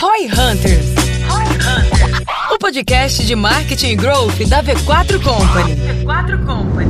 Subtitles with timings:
[0.00, 0.86] Roy Hunters.
[2.52, 5.74] O podcast de marketing e growth da V4 Company.
[6.04, 6.88] V4 Company.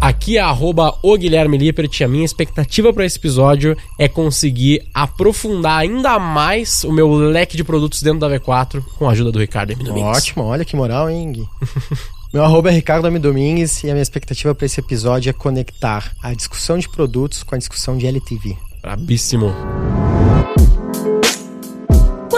[0.00, 4.82] Aqui é arroba o Guilherme Lippert e a minha expectativa para esse episódio é conseguir
[4.94, 9.38] aprofundar ainda mais o meu leque de produtos dentro da V4 com a ajuda do
[9.38, 9.84] Ricardo M.
[9.84, 10.16] Domingues.
[10.16, 11.46] Ótimo, olha que moral, hein, Gui?
[12.32, 13.18] Meu arroba é Ricardo M.
[13.18, 17.54] Domingues e a minha expectativa para esse episódio é conectar a discussão de produtos com
[17.54, 18.56] a discussão de LTV.
[18.80, 19.54] Brabíssimo.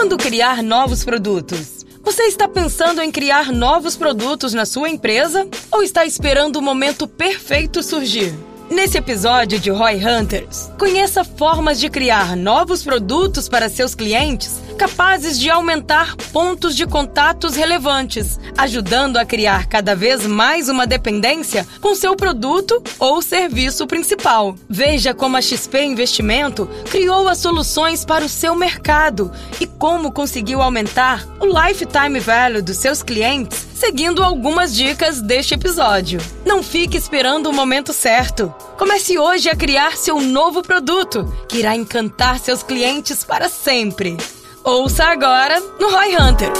[0.05, 1.83] Quando criar novos produtos?
[2.03, 7.07] Você está pensando em criar novos produtos na sua empresa ou está esperando o momento
[7.07, 8.31] perfeito surgir?
[8.69, 15.39] Nesse episódio de Roy Hunters, conheça formas de criar novos produtos para seus clientes capazes
[15.39, 21.95] de aumentar pontos de contatos relevantes, ajudando a criar cada vez mais uma dependência com
[21.95, 24.55] seu produto ou serviço principal.
[24.67, 30.61] Veja como a XP Investimento criou as soluções para o seu mercado e como conseguiu
[30.61, 36.19] aumentar o lifetime value dos seus clientes seguindo algumas dicas deste episódio.
[36.45, 38.54] Não fique esperando o momento certo.
[38.77, 44.17] Comece hoje a criar seu novo produto, que irá encantar seus clientes para sempre.
[44.63, 46.59] Ouça agora no Roy Hunters.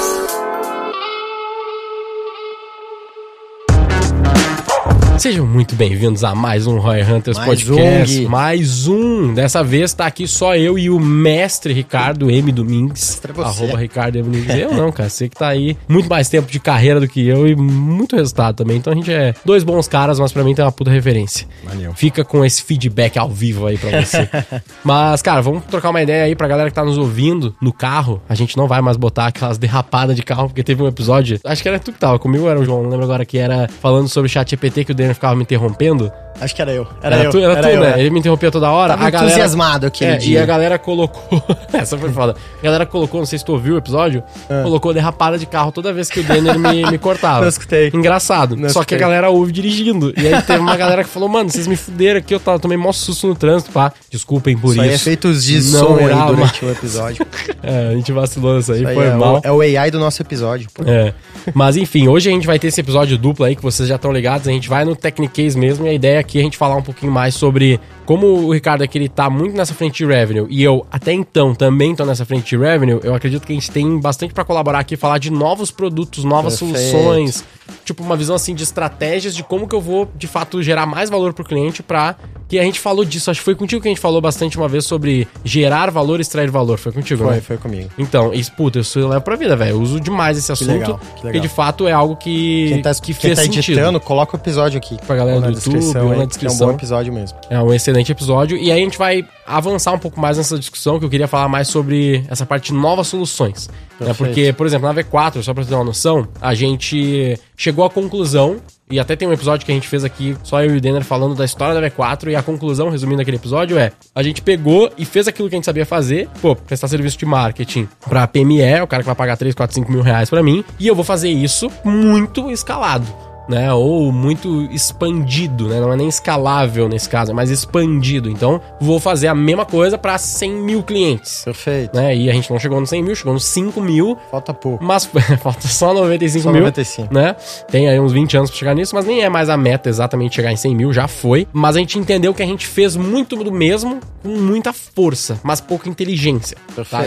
[5.17, 8.25] Sejam muito bem-vindos a mais um Roy Hunters Mais Podcast.
[8.25, 9.33] um, mais um.
[9.33, 12.51] Dessa vez tá aqui só eu e o mestre Ricardo M.
[12.51, 13.21] Domingues.
[13.25, 13.41] É.
[13.41, 14.23] Arroba Ricardo M.
[14.29, 14.55] Domingues.
[14.55, 15.09] Eu não, cara.
[15.09, 18.55] Você que tá aí muito mais tempo de carreira do que eu e muito resultado
[18.55, 18.77] também.
[18.77, 21.47] Então a gente é dois bons caras, mas pra mim tem uma puta referência.
[21.63, 21.93] Valeu.
[21.95, 24.29] Fica com esse feedback ao vivo aí pra você.
[24.83, 28.21] Mas, cara, vamos trocar uma ideia aí pra galera que tá nos ouvindo no carro.
[28.29, 31.39] A gente não vai mais botar aquelas derrapadas de carro, porque teve um episódio.
[31.43, 33.67] Acho que era tu que tava comigo, era o João, não lembro agora, que era
[33.81, 36.11] falando sobre o chat GPT que o Daniel ficava me interrompendo.
[36.37, 36.85] Acho que era eu.
[37.01, 37.31] Era, eu.
[37.31, 37.93] tu, era tu, eu, né?
[37.95, 37.99] é.
[38.01, 38.93] Ele me interrompia toda hora.
[38.93, 39.31] Tava a galera...
[39.31, 40.39] entusiasmado aquele É, dia.
[40.39, 41.41] E a galera colocou.
[41.71, 42.35] Essa foi foda.
[42.59, 44.61] A galera colocou, não sei se tu ouviu o episódio, Ah.
[44.63, 47.39] colocou derrapada de carro toda vez que o Denner me, me cortava.
[47.39, 47.89] Não escutei.
[47.93, 48.57] Engraçado.
[48.57, 48.97] Não Só que a escutei.
[48.99, 50.13] galera ouve dirigindo.
[50.17, 52.77] E aí teve uma galera que falou, mano, vocês me fuderam aqui, eu tava, tomei
[52.77, 53.93] mó susto no trânsito, pá.
[54.11, 54.91] Desculpem por Isso isso.
[54.91, 57.25] é efeitos de Não som aí era durante o episódio.
[57.67, 59.35] É, a gente vacilou nessa aí, Isso aí foi é, mal.
[59.37, 60.67] o, é o AI do nosso episódio.
[60.71, 60.83] pô.
[60.85, 61.13] É.
[61.51, 64.11] Mas enfim, hoje a gente vai ter esse episódio duplo aí que vocês já estão
[64.11, 64.47] ligados.
[64.47, 66.81] A gente vai no Technicase mesmo e a ideia aqui é a gente falar um
[66.81, 70.63] pouquinho mais sobre como o Ricardo aqui ele tá muito nessa frente de revenue e
[70.63, 72.99] eu até então também tô nessa frente de revenue.
[73.03, 76.59] Eu acredito que a gente tem bastante pra colaborar aqui, falar de novos produtos, novas
[76.59, 76.87] Perfeito.
[76.91, 77.43] soluções,
[77.83, 81.09] tipo uma visão assim de estratégias de como que eu vou de fato gerar mais
[81.09, 82.15] valor pro cliente pra
[82.47, 83.31] que a gente falou disso.
[83.31, 86.21] Acho que foi contigo que a gente falou bastante uma vez sobre gerar valor, e
[86.21, 86.77] extrair valor.
[86.77, 87.41] Foi contigo, Foi, né?
[87.41, 87.89] foi comigo.
[87.97, 89.71] Então, isso, puta, isso eu levo pra vida, velho.
[89.71, 90.71] Eu uso demais esse assunto.
[90.71, 91.41] legal, que Porque legal.
[91.41, 93.71] de fato é algo que, Quem tá, que quem fez tá sentido.
[93.77, 94.97] editando, coloca o episódio aqui.
[95.05, 96.67] Pra galera do YouTube, descrição ou na que É um descrição.
[96.67, 97.37] bom episódio mesmo.
[97.49, 98.57] É um excelente episódio.
[98.57, 101.47] E aí a gente vai avançar um pouco mais nessa discussão, que eu queria falar
[101.47, 103.67] mais sobre essa parte de novas soluções.
[103.99, 104.07] Né?
[104.07, 104.17] Perfeito.
[104.17, 107.89] Porque, por exemplo, na V4, só pra você ter uma noção, a gente chegou à
[107.89, 108.57] conclusão,
[108.89, 111.03] e até tem um episódio que a gente fez aqui, só eu e o Denner
[111.03, 114.91] falando da história da V4, e a conclusão, resumindo aquele episódio, é: a gente pegou
[114.97, 118.81] e fez aquilo que a gente sabia fazer, pô, prestar serviço de marketing pra PME,
[118.81, 121.03] o cara que vai pagar 3, 4, 5 mil reais pra mim, e eu vou
[121.03, 123.05] fazer isso muito escalado
[123.47, 123.71] né?
[123.73, 125.79] Ou muito expandido, né?
[125.79, 128.29] Não é nem escalável nesse caso, é mais expandido.
[128.29, 131.95] Então, vou fazer a mesma coisa para 100 mil clientes, Perfeito.
[131.95, 132.15] né?
[132.15, 134.83] E a gente não chegou nos 100 mil, chegou nos 5 mil, Falta pouco.
[134.83, 135.05] mas
[135.41, 136.61] falta só 95 Só mil.
[136.61, 137.13] 95.
[137.13, 137.35] Né?
[137.69, 140.35] Tem aí uns 20 anos pra chegar nisso, mas nem é mais a meta exatamente
[140.35, 141.47] chegar em 100 mil, já foi.
[141.53, 145.61] Mas a gente entendeu que a gente fez muito do mesmo com muita força, mas
[145.61, 146.57] pouca inteligência.
[146.89, 147.05] tá?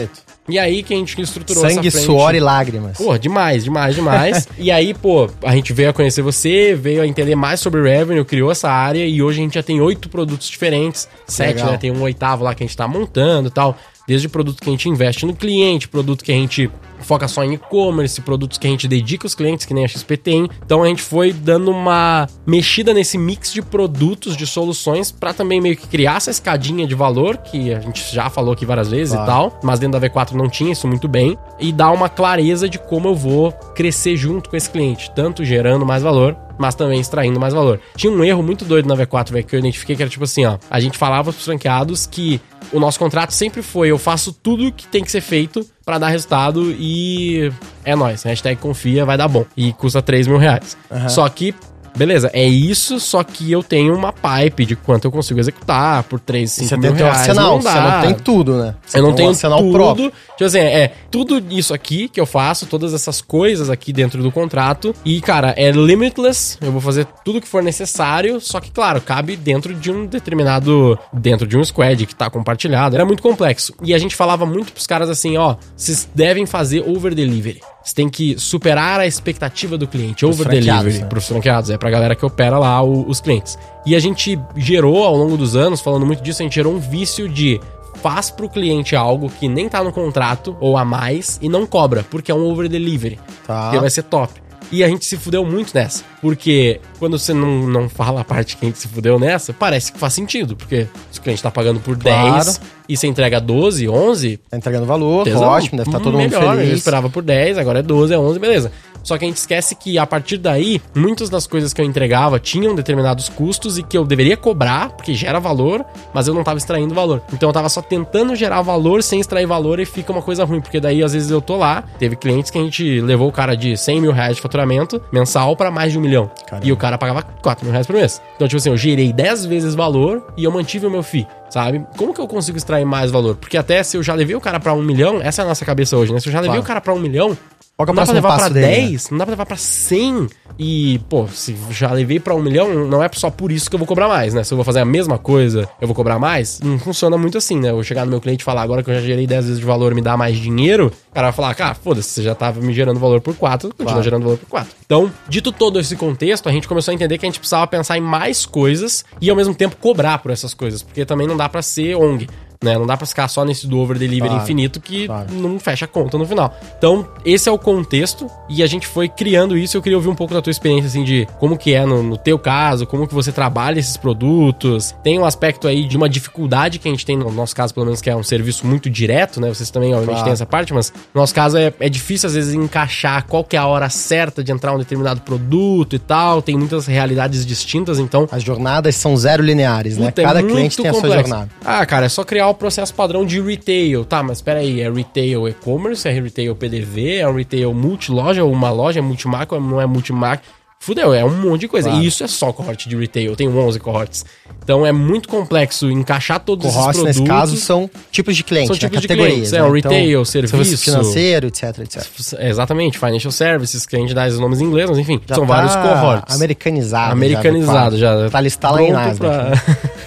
[0.48, 2.06] E aí que a gente estruturou Sangue, essa frente.
[2.06, 2.96] suor e lágrimas.
[2.96, 4.48] Pô, demais, demais, demais.
[4.56, 8.24] e aí, pô, a gente veio a conhecer você, veio a entender mais sobre revenue,
[8.24, 11.08] criou essa área e hoje a gente já tem oito produtos diferentes.
[11.26, 11.72] Sete, Legal.
[11.72, 11.78] né?
[11.78, 13.76] Tem um oitavo lá que a gente tá montando e tal.
[14.06, 16.70] Desde produto que a gente investe no cliente, produto que a gente
[17.00, 20.16] foca só em e-commerce, produtos que a gente dedica aos clientes, que nem a XP
[20.16, 20.48] tem.
[20.64, 25.60] Então a gente foi dando uma mexida nesse mix de produtos, de soluções, pra também
[25.60, 29.14] meio que criar essa escadinha de valor, que a gente já falou aqui várias vezes
[29.14, 29.24] Claro.
[29.24, 32.68] e tal, mas dentro da V4 não tinha isso muito bem, e dar uma clareza
[32.68, 37.00] de como eu vou crescer junto com esse cliente, tanto gerando mais valor, mas também
[37.00, 37.80] extraindo mais valor.
[37.96, 40.44] Tinha um erro muito doido na V4, velho, que eu identifiquei que era tipo assim,
[40.44, 42.40] ó, a gente falava pros franqueados que
[42.72, 46.08] o nosso contrato sempre foi, eu faço tudo que tem que ser feito pra dar
[46.08, 47.50] resultado e
[47.82, 48.22] é nóis.
[48.22, 49.46] Hashtag confia, vai dar bom.
[49.56, 50.76] E custa 3 mil reais.
[51.08, 51.54] Só que
[51.98, 56.20] beleza, é isso, só que eu tenho uma pipe de quanto eu consigo executar por
[56.20, 57.18] 3, 5 Você mil tem reais.
[57.18, 57.72] arsenal, não dá.
[57.72, 58.74] você não tem tudo, né?
[58.86, 59.72] Você eu não tenho um arsenal tudo.
[59.72, 60.12] próprio.
[60.30, 64.30] Tipo assim, é tudo isso aqui que eu faço, todas essas coisas aqui dentro do
[64.30, 64.94] contrato.
[65.04, 66.56] E, cara, é limitless.
[66.60, 68.40] Eu vou fazer tudo que for necessário.
[68.40, 70.98] Só que, claro, cabe dentro de um determinado.
[71.12, 72.94] Dentro de um squad que tá compartilhado.
[72.94, 73.74] Era muito complexo.
[73.82, 77.60] E a gente falava muito pros caras assim: ó, vocês devem fazer over delivery.
[77.88, 80.26] Você tem que superar a expectativa do cliente.
[80.26, 80.98] Over delivery.
[80.98, 81.06] né?
[81.06, 81.70] Pros franqueados.
[81.70, 83.58] É pra galera que opera lá o- os clientes.
[83.86, 86.78] E a gente gerou ao longo dos anos, falando muito disso, a gente gerou um
[86.78, 87.58] vício de
[88.02, 92.04] faz pro cliente algo que nem tá no contrato ou a mais e não cobra,
[92.10, 93.18] porque é um over delivery.
[93.46, 93.62] Tá.
[93.62, 94.34] Porque vai ser top.
[94.70, 96.04] E a gente se fudeu muito nessa.
[96.20, 99.90] Porque quando você não, não fala a parte que a gente se fudeu nessa, parece
[99.92, 100.54] que faz sentido.
[100.56, 102.44] Porque se o cliente tá pagando por Claro.
[102.44, 106.30] 10 e você entrega 12, 11, Tá entregando valor, tesão, ótimo, deve estar todo mundo
[106.30, 106.54] melhor?
[106.54, 106.78] Eu feliz.
[106.78, 108.72] esperava por 10, agora é 12, é 11, beleza.
[109.08, 112.38] Só que a gente esquece que a partir daí, muitas das coisas que eu entregava
[112.38, 115.82] tinham determinados custos e que eu deveria cobrar, porque gera valor,
[116.12, 117.22] mas eu não tava extraindo valor.
[117.32, 120.60] Então eu tava só tentando gerar valor sem extrair valor e fica uma coisa ruim,
[120.60, 123.56] porque daí às vezes eu tô lá, teve clientes que a gente levou o cara
[123.56, 126.30] de 100 mil reais de faturamento mensal pra mais de um milhão.
[126.46, 126.68] Caramba.
[126.68, 128.20] E o cara pagava 4 mil reais por mês.
[128.36, 131.84] Então, tipo assim, eu gerei 10 vezes valor e eu mantive o meu FII, sabe?
[131.96, 133.36] Como que eu consigo extrair mais valor?
[133.36, 135.64] Porque até se eu já levei o cara pra um milhão, essa é a nossa
[135.64, 136.20] cabeça hoje, né?
[136.20, 136.62] Se eu já levei Claro.
[136.62, 137.36] o cara pra um milhão,
[137.78, 138.72] é o não dá pra levar pra dele, né?
[138.88, 140.26] 10, não dá pra levar pra 100.
[140.60, 143.78] E, pô, se já levei pra um milhão, não é só por isso que eu
[143.78, 144.42] vou cobrar mais, né?
[144.42, 146.58] Se eu vou fazer a mesma coisa, eu vou cobrar mais.
[146.60, 147.70] Não funciona muito assim, né?
[147.70, 149.60] Eu vou chegar no meu cliente e falar, agora que eu já gerei 10 vezes
[149.60, 150.90] de valor, me dá mais dinheiro.
[151.10, 153.86] O cara vai falar, cara, foda-se, você já tava me gerando valor por 4, continua
[153.92, 154.02] Claro.
[154.02, 154.72] gerando valor por 4.
[154.84, 157.96] Então, dito todo esse contexto, a gente começou a entender que a gente precisava pensar
[157.96, 161.48] em mais coisas e ao mesmo tempo cobrar por essas coisas, porque também não dá
[161.48, 162.28] pra ser ONG.
[162.62, 162.76] Né?
[162.76, 165.32] Não dá pra ficar só nesse do over delivery Claro, infinito que claro.
[165.32, 166.52] não fecha a conta no final.
[166.76, 169.76] Então, esse é o contexto e a gente foi criando isso.
[169.76, 172.16] Eu queria ouvir um pouco da tua experiência, assim, de como que é no, no
[172.16, 174.94] teu caso, como que você trabalha esses produtos.
[175.04, 177.86] Tem um aspecto aí de uma dificuldade que a gente tem, no nosso caso, pelo
[177.86, 179.48] menos, que é um serviço muito direto, né?
[179.48, 180.24] Vocês também, obviamente, Claro.
[180.24, 183.54] têm essa parte, mas no nosso caso é, é difícil, às vezes, encaixar qual que
[183.56, 186.42] é a hora certa de entrar um determinado produto e tal.
[186.42, 190.06] Tem muitas realidades distintas, então As jornadas são zero lineares, né?
[190.06, 191.28] Puta, é Cada muito cliente tem a sua complexo.
[191.28, 191.50] jornada.
[191.64, 194.04] Ah, cara, é só criar o processo padrão de retail.
[194.04, 198.52] Tá, mas espera aí, é retail e-commerce, é retail PDV, é um retail multiloja, ou
[198.52, 200.42] uma loja é multimarca, ou não é multimarca.
[200.80, 201.88] Fudeu, é um monte de coisa.
[201.88, 202.04] Claro.
[202.04, 204.24] E isso é só cohort de retail, eu tenho 11 cohorts.
[204.62, 207.20] Então é muito complexo encaixar todos Cohorts, esses produtos.
[207.20, 208.80] nesse caso, são tipos de cliente, São né?
[208.80, 209.32] tipos de categorias.
[209.34, 209.58] clientes, né?
[209.58, 210.78] é, o retail, serviço.
[210.78, 212.06] financeiro, etc, etc.
[212.38, 215.34] É, Exatamente, financial services, que a gente dá os nomes em inglês, mas enfim, Já
[215.34, 216.36] são tá vários cohorts.
[216.36, 217.12] Americanizado.
[217.12, 218.16] Americanizado já.
[218.22, 218.30] já.
[218.30, 219.18] Tá listado lá em Nasdaq.
[219.18, 219.52] pra-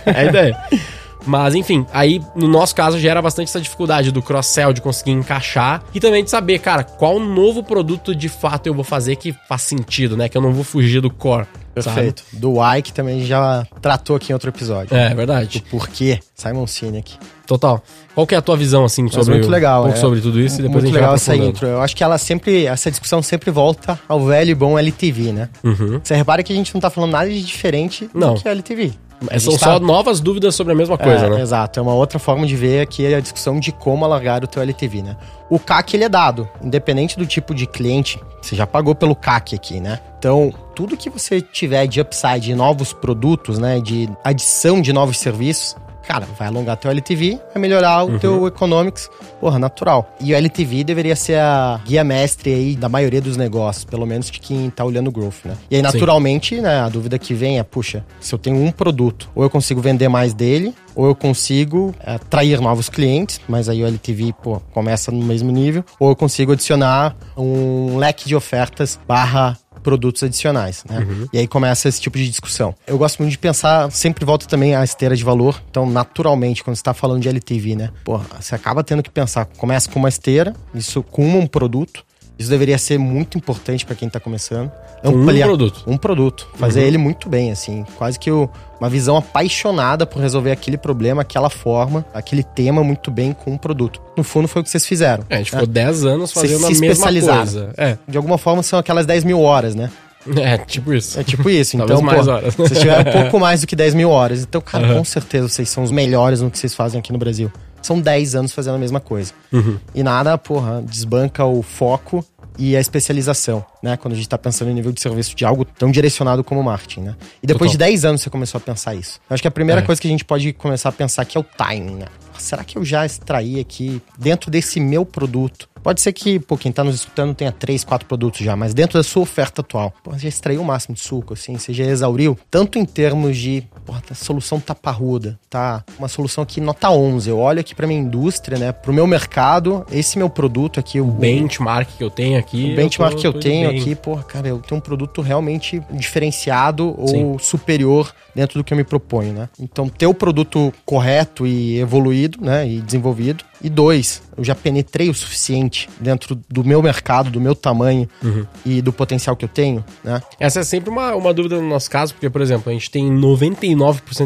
[0.13, 0.57] é a ideia.
[1.25, 5.83] Mas, enfim, aí no nosso caso gera bastante essa dificuldade do cross-sell, de conseguir encaixar
[5.93, 9.61] e também de saber, cara, qual novo produto de fato eu vou fazer que faz
[9.63, 10.27] sentido, né?
[10.27, 11.47] Que eu não vou fugir do core.
[11.73, 12.23] Perfeito.
[12.33, 14.89] Do Why, que também já tratou aqui em outro episódio.
[14.89, 15.01] Sabe?
[15.01, 15.63] É, verdade.
[15.69, 16.19] Por quê?
[16.35, 17.17] Simon Sinek.
[17.47, 17.81] Total.
[18.13, 20.01] Qual que é a tua visão, assim, Mas sobre, muito legal, um pouco é.
[20.01, 21.67] sobre tudo isso e depois Muito a gente legal essa intro.
[21.67, 25.49] Eu acho que ela sempre, essa discussão sempre volta ao velho e bom LTV, né?
[25.63, 25.99] Uhum.
[26.03, 28.33] Você repara que a gente não tá falando nada de diferente Não.
[28.33, 28.93] do que a LTV.
[29.29, 31.41] A São gente só tá- novas dúvidas sobre a mesma coisa, é, né?
[31.41, 34.61] Exato, é uma outra forma de ver aqui a discussão de como alargar o teu
[34.63, 35.17] LTV, né?
[35.49, 39.53] O CAC ele é dado, independente do tipo de cliente, você já pagou pelo CAC
[39.55, 39.99] aqui, né?
[40.17, 45.17] Então, tudo que você tiver de upside, de novos produtos, né, de adição de novos
[45.17, 45.75] serviços,
[46.07, 49.09] cara, vai alongar teu LTV, vai melhorar o teu economics,
[49.39, 50.15] porra, natural.
[50.19, 54.29] E o LTV deveria ser a guia mestre aí da maioria dos negócios, pelo menos
[54.29, 55.55] de quem tá olhando o growth, né?
[55.69, 59.29] E aí, naturalmente, né, a dúvida que vem é, puxa, se eu tenho um produto,
[59.35, 63.83] ou eu consigo vender mais dele, ou eu consigo é, atrair novos clientes, mas aí
[63.83, 68.99] o LTV, pô, começa no mesmo nível, ou eu consigo adicionar um leque de ofertas
[69.07, 71.05] barra produtos adicionais, né?
[71.33, 72.75] E aí começa esse tipo de discussão.
[72.85, 75.61] Eu gosto muito de pensar, sempre volto também à esteira de valor.
[75.69, 77.89] Então, naturalmente, quando você está falando de LTV, né?
[78.03, 82.03] Pô, você acaba tendo que pensar, começa com uma esteira, isso com um produto.
[82.41, 84.71] Isso deveria ser muito importante para quem tá começando.
[85.03, 85.83] um produto.
[85.87, 86.47] Um produto.
[86.55, 87.85] Fazer ele muito bem, assim.
[87.97, 93.09] Quase que o- uma visão apaixonada por resolver aquele problema, aquela forma, aquele tema muito
[93.11, 94.01] bem com um produto.
[94.17, 95.23] No fundo, foi o que vocês fizeram.
[95.29, 95.59] É, a gente né?
[95.59, 97.37] ficou 10 anos Vocês fazendo a se mesma especializaram.
[97.39, 97.73] coisa.
[97.77, 99.89] É, De alguma forma, são aquelas 10 mil horas, né?
[100.37, 101.19] é, tipo isso.
[101.19, 101.75] É tipo isso.
[101.79, 102.55] Talvez então, mais pô, horas.
[102.55, 104.41] vocês tiveram pouco mais do que 10 mil horas.
[104.43, 104.97] Então, cara, Aham.
[104.99, 107.51] com certeza vocês são os melhores no que vocês fazem aqui no Brasil.
[107.81, 109.33] São 10 anos fazendo a mesma coisa.
[109.51, 109.77] Uhum.
[109.95, 112.23] E nada, porra, desbanca o foco
[112.57, 113.97] e a especialização, né?
[113.97, 117.01] Quando a gente tá pensando em nível de serviço de algo tão direcionado como marketing,
[117.01, 117.15] né?
[117.41, 117.87] E depois Total.
[117.87, 119.19] de 10 anos você começou a pensar isso.
[119.29, 119.83] Eu acho que a primeira É.
[119.85, 122.05] coisa que a gente pode começar a pensar aqui é o timing, né?
[122.37, 126.71] Será que eu já extraí aqui, dentro desse meu produto, Pode ser que, pô, quem
[126.71, 130.15] tá nos escutando tenha três, quatro produtos já, mas dentro da sua oferta atual, pô,
[130.15, 134.11] já extraiu o máximo de suco, assim, você já exauriu, tanto em termos de, pô,
[134.11, 135.83] a solução tá parruda, tá?
[135.99, 137.29] Uma solução aqui nota 11.
[137.29, 141.07] Eu olho aqui pra minha indústria, né, pro meu mercado, esse meu produto aqui, o,
[141.07, 142.71] O benchmark que eu tenho aqui.
[142.71, 143.79] o benchmark tô- que eu tenho bem.
[143.81, 147.23] aqui, porra, cara, eu tenho um produto realmente diferenciado Sim.
[147.25, 149.49] ou superior dentro do que eu me proponho, né?
[149.59, 153.43] Então, ter o produto correto e evoluído, né, e desenvolvido.
[153.63, 158.45] E dois, eu já penetrei o suficiente dentro do meu mercado, do meu tamanho Uhum.
[158.65, 160.21] e do potencial que eu tenho, né?
[160.39, 163.11] Essa é sempre uma, uma dúvida no nosso caso, porque, por exemplo, a gente tem
[163.11, 163.80] 99%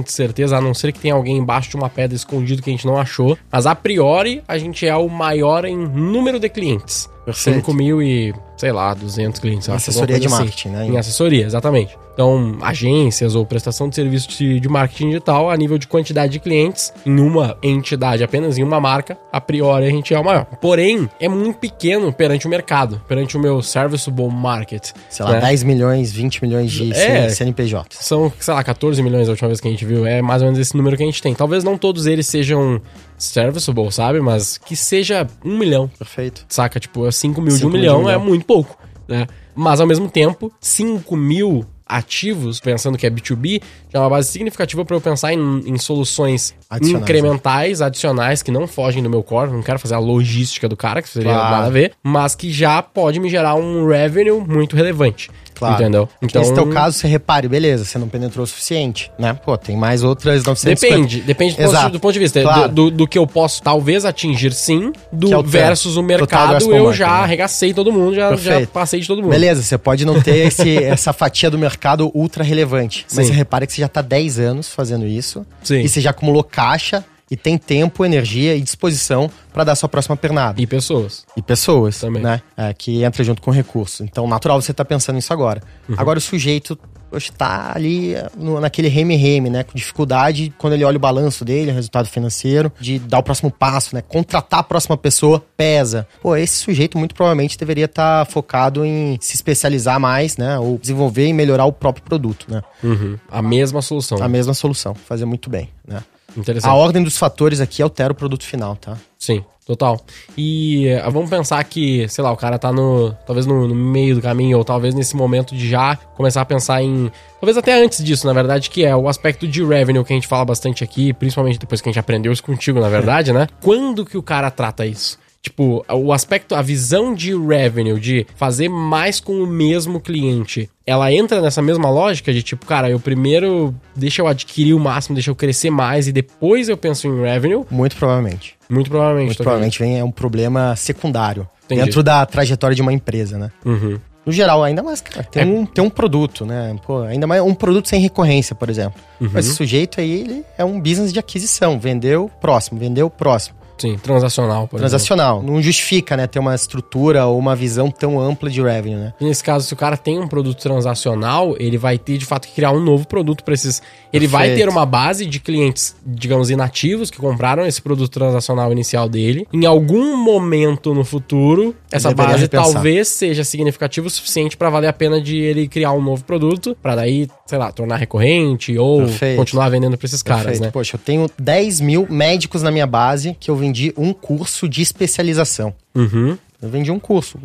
[0.06, 2.74] de certeza, a não ser que tenha alguém embaixo de uma pedra escondido que a
[2.74, 7.10] gente não achou, mas a priori a gente é o maior em número de clientes.
[7.26, 7.58] Perfeito.
[7.58, 9.68] 5 mil e, sei lá, 200 clientes.
[9.68, 10.86] Assessoria de coisa marketing, né?
[10.88, 11.98] Em assessoria, exatamente.
[12.14, 16.40] Então, agências ou prestação de serviço de, de marketing digital, a nível de quantidade de
[16.40, 20.46] clientes, em uma entidade, apenas em uma marca, a priori a gente é o maior.
[20.62, 24.92] Porém, é muito pequeno perante o mercado, perante o meu serviceable market.
[25.10, 25.42] Sei lá, né?
[25.42, 27.28] 10 milhões, 20 milhões de É.
[27.28, 27.98] CNPJ.
[28.00, 30.06] São, sei lá, 14 milhões a última vez que a gente viu.
[30.06, 31.36] É mais ou menos esse número que a gente tem.
[31.36, 32.80] Talvez não todos eles sejam
[33.18, 34.20] serviceable, sabe?
[34.20, 36.46] Mas que seja um milhão, Perfeito.
[36.50, 36.80] saca?
[36.80, 38.26] Tipo, 5 mil de um Cinco mil de milhão, um é milhão.
[38.26, 39.28] muito pouco, né?
[39.56, 43.62] Mas ao mesmo tempo, 5 mil ativos, pensando que é B2B,
[43.94, 48.50] já é uma base significativa para eu pensar em, em soluções Adicionais, incrementais, adicionais, que
[48.52, 49.52] não fogem do meu core.
[49.52, 51.52] Não quero fazer a logística do cara, que seria Claro.
[51.56, 55.30] nada a ver, mas que já pode me gerar um revenue muito relevante.
[55.56, 55.76] Claro.
[55.82, 56.10] Entendeu?
[56.22, 59.34] Então, nesse teu caso, você repare, beleza, você não penetrou o suficiente, né?
[59.34, 60.96] Pô, tem mais outras 950.
[60.96, 62.42] Depende, depende do ponto, do ponto de vista.
[62.42, 62.68] Claro.
[62.70, 66.64] Do, do- do que eu posso talvez atingir sim, do é o versus o mercado,
[66.64, 67.14] eu market, já né?
[67.24, 69.32] arregacei todo mundo, já, já passei de todo mundo.
[69.32, 73.06] Beleza, você pode não ter esse, essa fatia do mercado ultra relevante.
[73.14, 73.32] Mas Sim.
[73.34, 75.46] você repara que você já tá 10 anos fazendo isso.
[75.64, 75.80] Sim.
[75.82, 80.16] E você já acumulou caixa e tem tempo, energia e disposição para dar sua próxima
[80.16, 80.62] pernada.
[80.62, 81.26] E pessoas.
[81.36, 82.22] E pessoas, Também.
[82.22, 82.42] né?
[82.56, 84.04] É, que entra junto com recurso.
[84.04, 85.62] Então, natural você tá pensando nisso agora.
[85.90, 85.96] Uhum.
[85.98, 86.78] Agora, o sujeito
[87.10, 89.64] poxa, tá ali é, no- naquele reme-reme, né?
[89.64, 93.50] Com dificuldade, quando ele olha o balanço dele, o resultado financeiro, de dar o próximo
[93.50, 94.02] passo, né?
[94.02, 96.08] Contratar a próxima pessoa, pesa.
[96.22, 100.60] Pô, esse sujeito muito provavelmente deveria estar focado em se especializar mais, né?
[100.60, 102.62] Ou desenvolver e melhorar o próprio produto, né?
[102.84, 103.18] Uhum.
[103.32, 104.22] A mesma solução.
[104.22, 104.94] A mesma solução.
[104.94, 106.04] Fazer muito bem, né?
[106.38, 106.72] Interessante.
[106.72, 108.98] A ordem dos fatores aqui altera o produto final, tá?
[109.18, 110.00] Sim, total.
[110.38, 113.12] E eh, vamos pensar que, sei lá, o cara tá no.
[113.26, 116.82] Talvez no, no meio do caminho, ou talvez nesse momento de já começar a pensar
[116.82, 117.12] em.
[117.40, 120.28] Talvez até antes disso, na verdade, que é o aspecto de revenue que a gente
[120.28, 123.48] fala bastante aqui, principalmente depois que a gente aprendeu isso contigo, na verdade, né?
[123.62, 125.18] Quando que o cara trata isso?
[125.46, 131.14] Tipo, o aspecto, a visão de revenue, de fazer mais com o mesmo cliente, ela
[131.14, 135.30] entra nessa mesma lógica de tipo, cara, eu primeiro deixa eu adquirir o máximo, deixa
[135.30, 137.64] eu crescer mais e depois eu penso em revenue?
[137.70, 138.56] Muito provavelmente.
[138.68, 139.28] Muito provavelmente.
[139.28, 141.84] Muito provavelmente vem é um problema secundário Entendi.
[141.84, 143.52] dentro da trajetória de uma empresa, né?
[143.64, 144.00] Uhum.
[144.26, 145.46] No geral, ainda mais, cara, tem, É.
[145.46, 146.76] um, tem um produto, né?
[146.88, 149.00] Pô, ainda mais um produto sem recorrência, por exemplo.
[149.22, 149.30] Uhum.
[149.36, 151.78] Esse sujeito aí, ele é um business de aquisição.
[151.78, 152.80] Vendeu, próximo.
[152.80, 153.56] Vendeu, próximo.
[153.78, 155.42] Sim, transacional, Transacional.
[155.42, 156.28] Não justifica, né?
[156.28, 159.06] Ter uma estrutura ou uma visão tão ampla de revenue, né?
[159.16, 159.28] exemplo.
[159.28, 162.54] Nesse caso, se o cara tem um produto transacional, ele vai ter de fato que
[162.54, 163.82] criar um novo produto para esses.
[164.12, 164.66] Ele vai Perfeito.
[164.66, 169.48] ter uma base de clientes, digamos, inativos que compraram esse produto transacional inicial dele.
[169.52, 172.74] Em algum momento no futuro, essa deveria base repensar.
[172.74, 176.76] talvez seja significativa o suficiente para valer a pena de ele criar um novo produto,
[176.82, 179.38] para daí, sei lá, tornar recorrente ou Perfeito.
[179.38, 180.64] continuar vendendo para esses caras, Perfeito.
[180.64, 180.72] né?
[180.72, 184.82] Poxa, eu tenho 10 mil médicos na minha base que eu vendi um curso de
[184.82, 185.74] especialização.
[185.94, 186.38] Uhum.
[186.62, 187.38] Eu vendi um curso.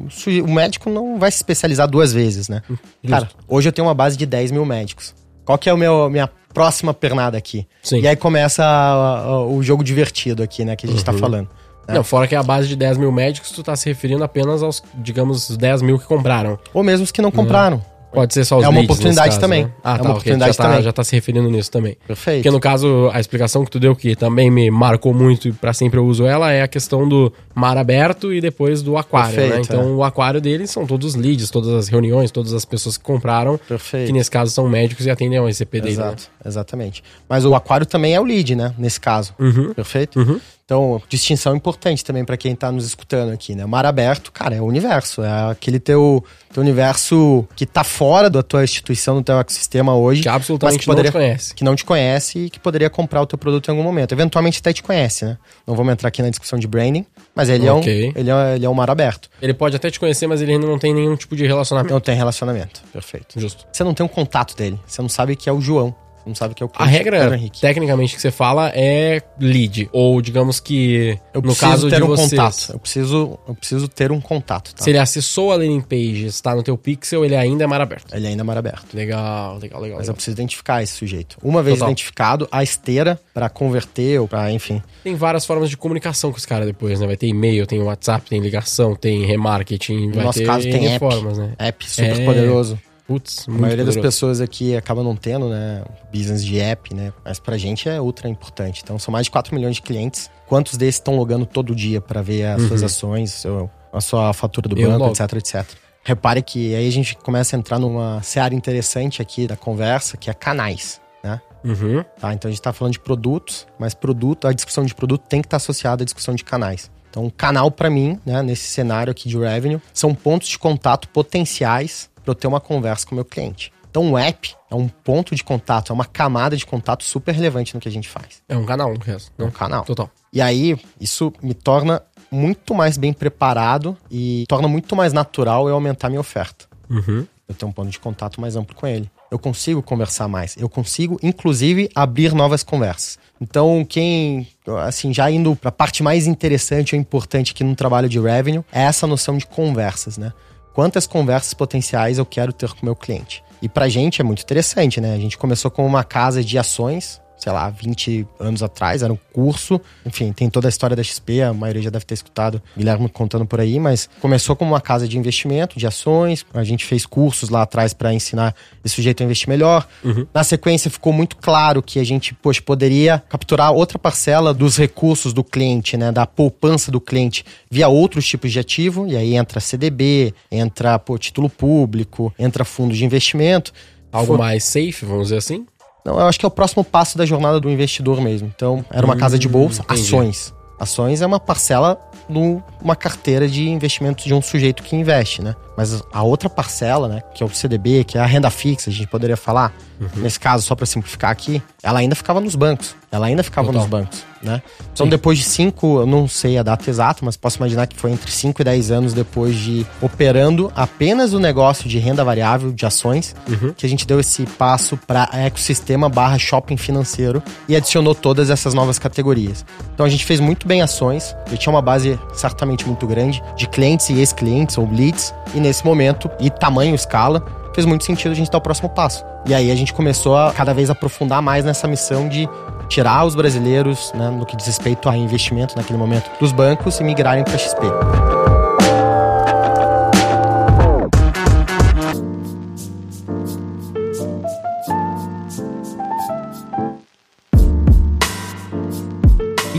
[0.44, 2.62] O médico não vai se especializar duas vezes, né?
[3.06, 5.14] Cara, hoje eu tenho uma base de 10 mil médicos.
[5.44, 5.76] Qual que é a
[6.08, 7.66] minha próxima pernada aqui?
[7.82, 8.00] Sim.
[8.00, 10.76] E aí começa a- a- o jogo divertido aqui, né?
[10.76, 11.04] Que a gente Uhum.
[11.04, 11.48] tá falando.
[11.88, 11.94] né?
[11.96, 14.80] Não, fora que a base de 10 mil médicos, tu tá se referindo apenas aos,
[14.94, 16.56] digamos, 10 mil que compraram.
[16.72, 17.82] Ou mesmo os que não compraram.
[18.12, 19.64] Pode ser só os É uma leads oportunidade caso, também.
[19.64, 19.70] né?
[19.84, 20.82] Ah, É tá, uma oportunidade já tá, também.
[20.82, 21.96] Já tá se referindo nisso também.
[22.06, 22.38] Perfeito.
[22.42, 25.72] Porque no caso, a explicação que tu deu, que também me marcou muito e pra
[25.72, 29.42] sempre eu uso ela, é a questão do mar aberto e depois do aquário, né?
[29.48, 29.86] Perfeito, Então é.
[29.92, 33.58] o aquário deles são todos os leads, todas as reuniões, todas as pessoas que compraram,
[33.68, 34.06] Perfeito.
[34.08, 36.02] que nesse caso são médicos e atendem ao ICP dele, né?
[36.02, 37.02] Exato, exatamente.
[37.28, 38.74] Mas o aquário também é o lead, né?
[38.76, 39.34] Nesse caso.
[39.38, 39.72] Uhum.
[39.74, 40.18] Perfeito?
[40.18, 40.40] Uhum.
[40.70, 43.64] Então, distinção importante também pra quem tá nos escutando aqui, né?
[43.64, 45.20] O mar aberto, cara, é o universo.
[45.20, 46.24] É aquele teu,
[46.54, 50.22] teu universo que tá fora da tua instituição, do teu ecossistema hoje.
[50.22, 51.54] Que absolutamente que poderia, não te conhece.
[51.56, 54.12] Que não te conhece e que poderia comprar o teu produto em algum momento.
[54.12, 55.38] Eventualmente até te conhece, né?
[55.66, 57.92] Não vamos entrar aqui na discussão de branding, mas ele, Ok.
[57.92, 59.28] é, um, ele, é, ele é um mar aberto.
[59.42, 61.92] Ele pode até te conhecer, mas ele ainda não tem nenhum tipo de relacionamento.
[61.92, 62.80] Não tem relacionamento.
[62.92, 63.40] Perfeito.
[63.40, 63.66] Justo.
[63.72, 64.78] Você não tem um contato dele.
[64.86, 65.92] Você não sabe que é o João.
[66.30, 67.60] Não sabe o que é o A regra, Henrique.
[67.60, 69.88] tecnicamente, que você fala é lead.
[69.92, 72.30] Ou, digamos que, Eu no preciso caso ter de um vocês...
[72.30, 72.70] contato.
[72.72, 74.82] Eu preciso, eu preciso ter um contato, tá?
[74.84, 78.14] Se ele acessou a landing page, está no teu pixel, ele ainda é mar aberto.
[78.14, 78.86] Ele ainda é mar aberto.
[78.94, 79.98] Legal, legal, legal.
[79.98, 80.14] Mas eu legal.
[80.14, 81.36] preciso identificar esse sujeito.
[81.42, 81.88] Uma vez Total.
[81.90, 84.82] identificado, a esteira pra converter ou pra, enfim.
[85.02, 87.06] Tem várias formas de comunicação com os caras depois, né?
[87.06, 90.86] Vai ter e-mail, tem WhatsApp, tem ligação, tem remarketing, No vai nosso ter caso, tem
[90.86, 90.98] app.
[90.98, 91.52] formas, né?
[91.58, 92.78] App super É, poderoso.
[93.10, 94.00] Putz, A maioria das poderoso.
[94.02, 95.82] pessoas aqui acaba não tendo, né?
[96.12, 97.12] Business de app, né?
[97.24, 98.82] Mas pra gente é ultra importante.
[98.84, 100.30] Então são mais de 4 milhões de clientes.
[100.46, 104.68] Quantos desses estão logando todo dia pra ver as suas ações, seu- a sua fatura
[104.68, 104.82] do Uhum.
[104.82, 105.12] Eu banco, logo.
[105.12, 105.66] etc, etc.
[106.04, 110.30] Repare que aí a gente começa a entrar numa seara interessante aqui da conversa, que
[110.30, 111.40] é canais, né?
[111.64, 112.04] Uhum.
[112.20, 115.40] Tá, então a gente está falando de produtos, mas produto, a discussão de produto tem
[115.42, 116.88] que estar associada à discussão de canais.
[117.10, 122.08] Então, canal para mim, né, nesse cenário aqui de revenue, são pontos de contato potenciais
[122.30, 123.72] para eu ter uma conversa com o meu cliente.
[123.90, 127.74] Então, o app é um ponto de contato, é uma camada de contato super relevante
[127.74, 128.40] no que a gente faz.
[128.48, 129.32] É um canal, no caso.
[129.36, 129.52] É um né?
[129.52, 129.84] canal.
[129.84, 130.08] Total.
[130.32, 135.74] E aí, isso me torna muito mais bem preparado e torna muito mais natural eu
[135.74, 136.66] aumentar minha oferta.
[136.88, 137.26] Uhum.
[137.48, 139.10] Eu tenho um ponto de contato mais amplo com ele.
[139.28, 140.56] Eu consigo conversar mais.
[140.56, 143.18] Eu consigo, inclusive, abrir novas conversas.
[143.40, 144.46] Então, quem,
[144.84, 148.64] assim, já indo para a parte mais interessante ou importante aqui no trabalho de revenue,
[148.70, 150.32] é essa noção de conversas, né?
[150.72, 153.42] Quantas conversas potenciais eu quero ter com o meu cliente?
[153.60, 155.14] E pra gente é muito interessante, né?
[155.14, 159.18] A gente começou com uma casa de ações, sei lá, 20 anos atrás, era um
[159.32, 159.80] curso.
[160.04, 163.46] Enfim, tem toda a história da XP, a maioria já deve ter escutado Guilherme contando
[163.46, 166.44] por aí, mas começou como uma casa de investimento, de ações.
[166.52, 168.54] A gente fez cursos lá atrás para ensinar
[168.84, 169.86] esse sujeito a investir melhor.
[170.34, 175.32] Na sequência, ficou muito claro que a gente, poxa, poderia capturar outra parcela dos recursos
[175.32, 179.60] do cliente, né, da poupança do cliente via outros tipos de ativo, e aí entra
[179.60, 183.72] CDB, entra pô, título público, entra fundos de investimento.
[184.12, 185.66] Algo Foi- mais safe, vamos dizer assim?
[186.04, 188.50] Não, eu acho que é o próximo passo da jornada do investidor mesmo.
[188.54, 190.02] Então, era uma casa de bolsa, entendi.
[190.02, 190.54] ações.
[190.78, 195.54] Ações é uma parcela numa carteira de investimentos de um sujeito que investe, né?
[195.80, 198.92] Mas a outra parcela, né, que é o CDB, que é a renda fixa, a
[198.92, 199.72] gente poderia falar,
[200.14, 202.94] nesse caso, só para simplificar aqui, ela ainda ficava nos bancos.
[203.10, 203.80] Ela ainda ficava Total.
[203.80, 204.62] nos bancos, né?
[204.92, 205.10] Então, Sim.
[205.10, 208.30] depois de cinco, eu não sei a data exata, mas posso imaginar que foi entre
[208.30, 213.34] 5 e 10 anos depois de operando apenas o negócio de renda variável, de ações,
[213.76, 218.74] que a gente deu esse passo para ecossistema barra shopping financeiro e adicionou todas essas
[218.74, 219.64] novas categorias.
[219.92, 223.66] Então a gente fez muito bem ações, eu tinha uma base certamente muito grande de
[223.66, 228.34] clientes e ex-clientes ou leads, e nesse momento, e tamanho, escala, fez muito sentido a
[228.34, 229.24] gente dar o próximo passo.
[229.46, 232.48] E aí a gente começou a cada vez aprofundar mais nessa missão de
[232.88, 237.04] tirar os brasileiros, né, no que diz respeito a investimento naquele momento, dos bancos e
[237.04, 237.80] migrarem para XP.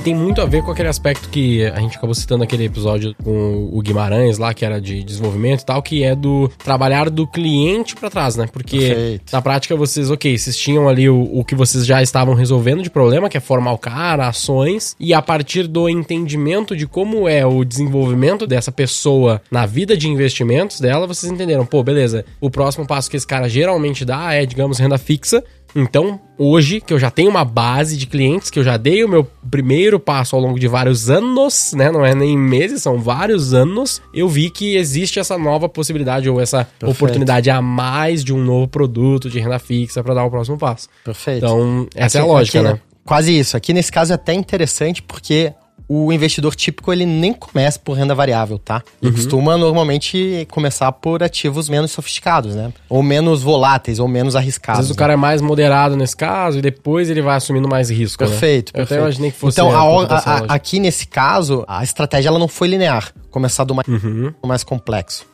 [0.02, 3.14] E tem muito a ver com aquele aspecto que a gente acabou citando naquele episódio
[3.24, 7.28] com o Guimarães lá, que era de desenvolvimento e tal, que é do trabalhar do
[7.28, 8.48] cliente pra trás, né?
[8.52, 9.32] Porque Perfeito.
[9.32, 12.90] na prática vocês, ok, vocês tinham ali o, o que vocês já estavam resolvendo de
[12.90, 17.46] problema, que é formar o cara, ações, e a partir do entendimento de como é
[17.46, 22.88] o desenvolvimento dessa pessoa na vida de investimentos dela, vocês entenderam, pô, beleza, o próximo
[22.88, 25.44] passo que esse cara geralmente dá é, digamos, renda fixa.
[25.76, 29.10] Então, hoje, que eu já tenho uma base de clientes, que eu já dei o
[29.10, 31.92] meu primeiro passo ao longo de vários anos, né?
[31.92, 34.02] Não é nem meses, são vários anos.
[34.14, 38.68] Eu vi que existe essa nova possibilidade ou essa oportunidade a mais de um novo
[38.68, 40.88] produto de renda fixa para dar o próximo passo.
[41.06, 41.46] Perfeito.
[41.46, 42.80] Então, essa é a Aqui- lógica, aqui, né?
[43.06, 43.58] Quase isso.
[43.58, 45.52] Aqui nesse caso é até interessante porque
[45.94, 48.82] o investidor típico ele nem começa por renda variável, tá?
[49.02, 49.18] Ele Uhum.
[49.18, 52.72] costuma normalmente começar por ativos menos sofisticados, né?
[52.88, 54.80] Ou menos voláteis, ou menos Às arriscados.
[54.80, 54.98] vezes o né?
[55.00, 58.30] cara é mais moderado nesse caso e depois ele vai assumindo mais risco, né?
[58.30, 59.02] Perfeito, Eu até perfeito.
[59.02, 62.70] imaginei que fosse então, a, a- a- aqui nesse caso, a estratégia ela não foi
[62.70, 63.12] linear.
[63.30, 64.34] Começar do mais, Uhum.
[64.46, 65.26] mais complexo.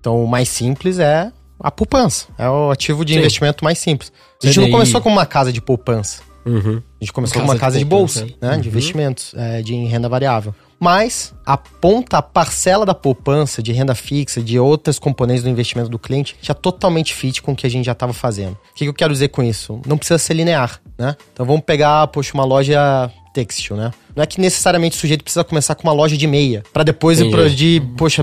[0.00, 1.30] Então, o mais simples é
[1.62, 2.26] a poupança.
[2.38, 3.18] É o ativo de Sim.
[3.20, 4.10] investimento mais simples.
[4.42, 4.64] A gente CDI.
[4.64, 6.22] não começou como uma casa de poupança.
[6.44, 6.82] Uhum.
[7.00, 8.56] A gente começou Casa com uma de casa de, poupança, bolsa, né?
[8.56, 8.62] né?
[8.62, 10.54] De investimentos, é, de renda variável.
[10.78, 15.90] Mas a ponta, a parcela da poupança, de renda fixa, de outras componentes do investimento
[15.90, 18.52] do cliente, já totalmente fit com o que a gente já estava fazendo.
[18.52, 19.80] O que, que eu quero dizer com isso?
[19.86, 21.14] Não precisa ser linear, né?
[21.34, 23.92] Então vamos pegar, poxa, uma loja têxtil, né?
[24.20, 27.18] Não é que necessariamente o sujeito precisa começar com uma loja de meia, pra depois
[27.20, 27.32] Entendi.
[27.34, 28.22] ir pra, de, poxa,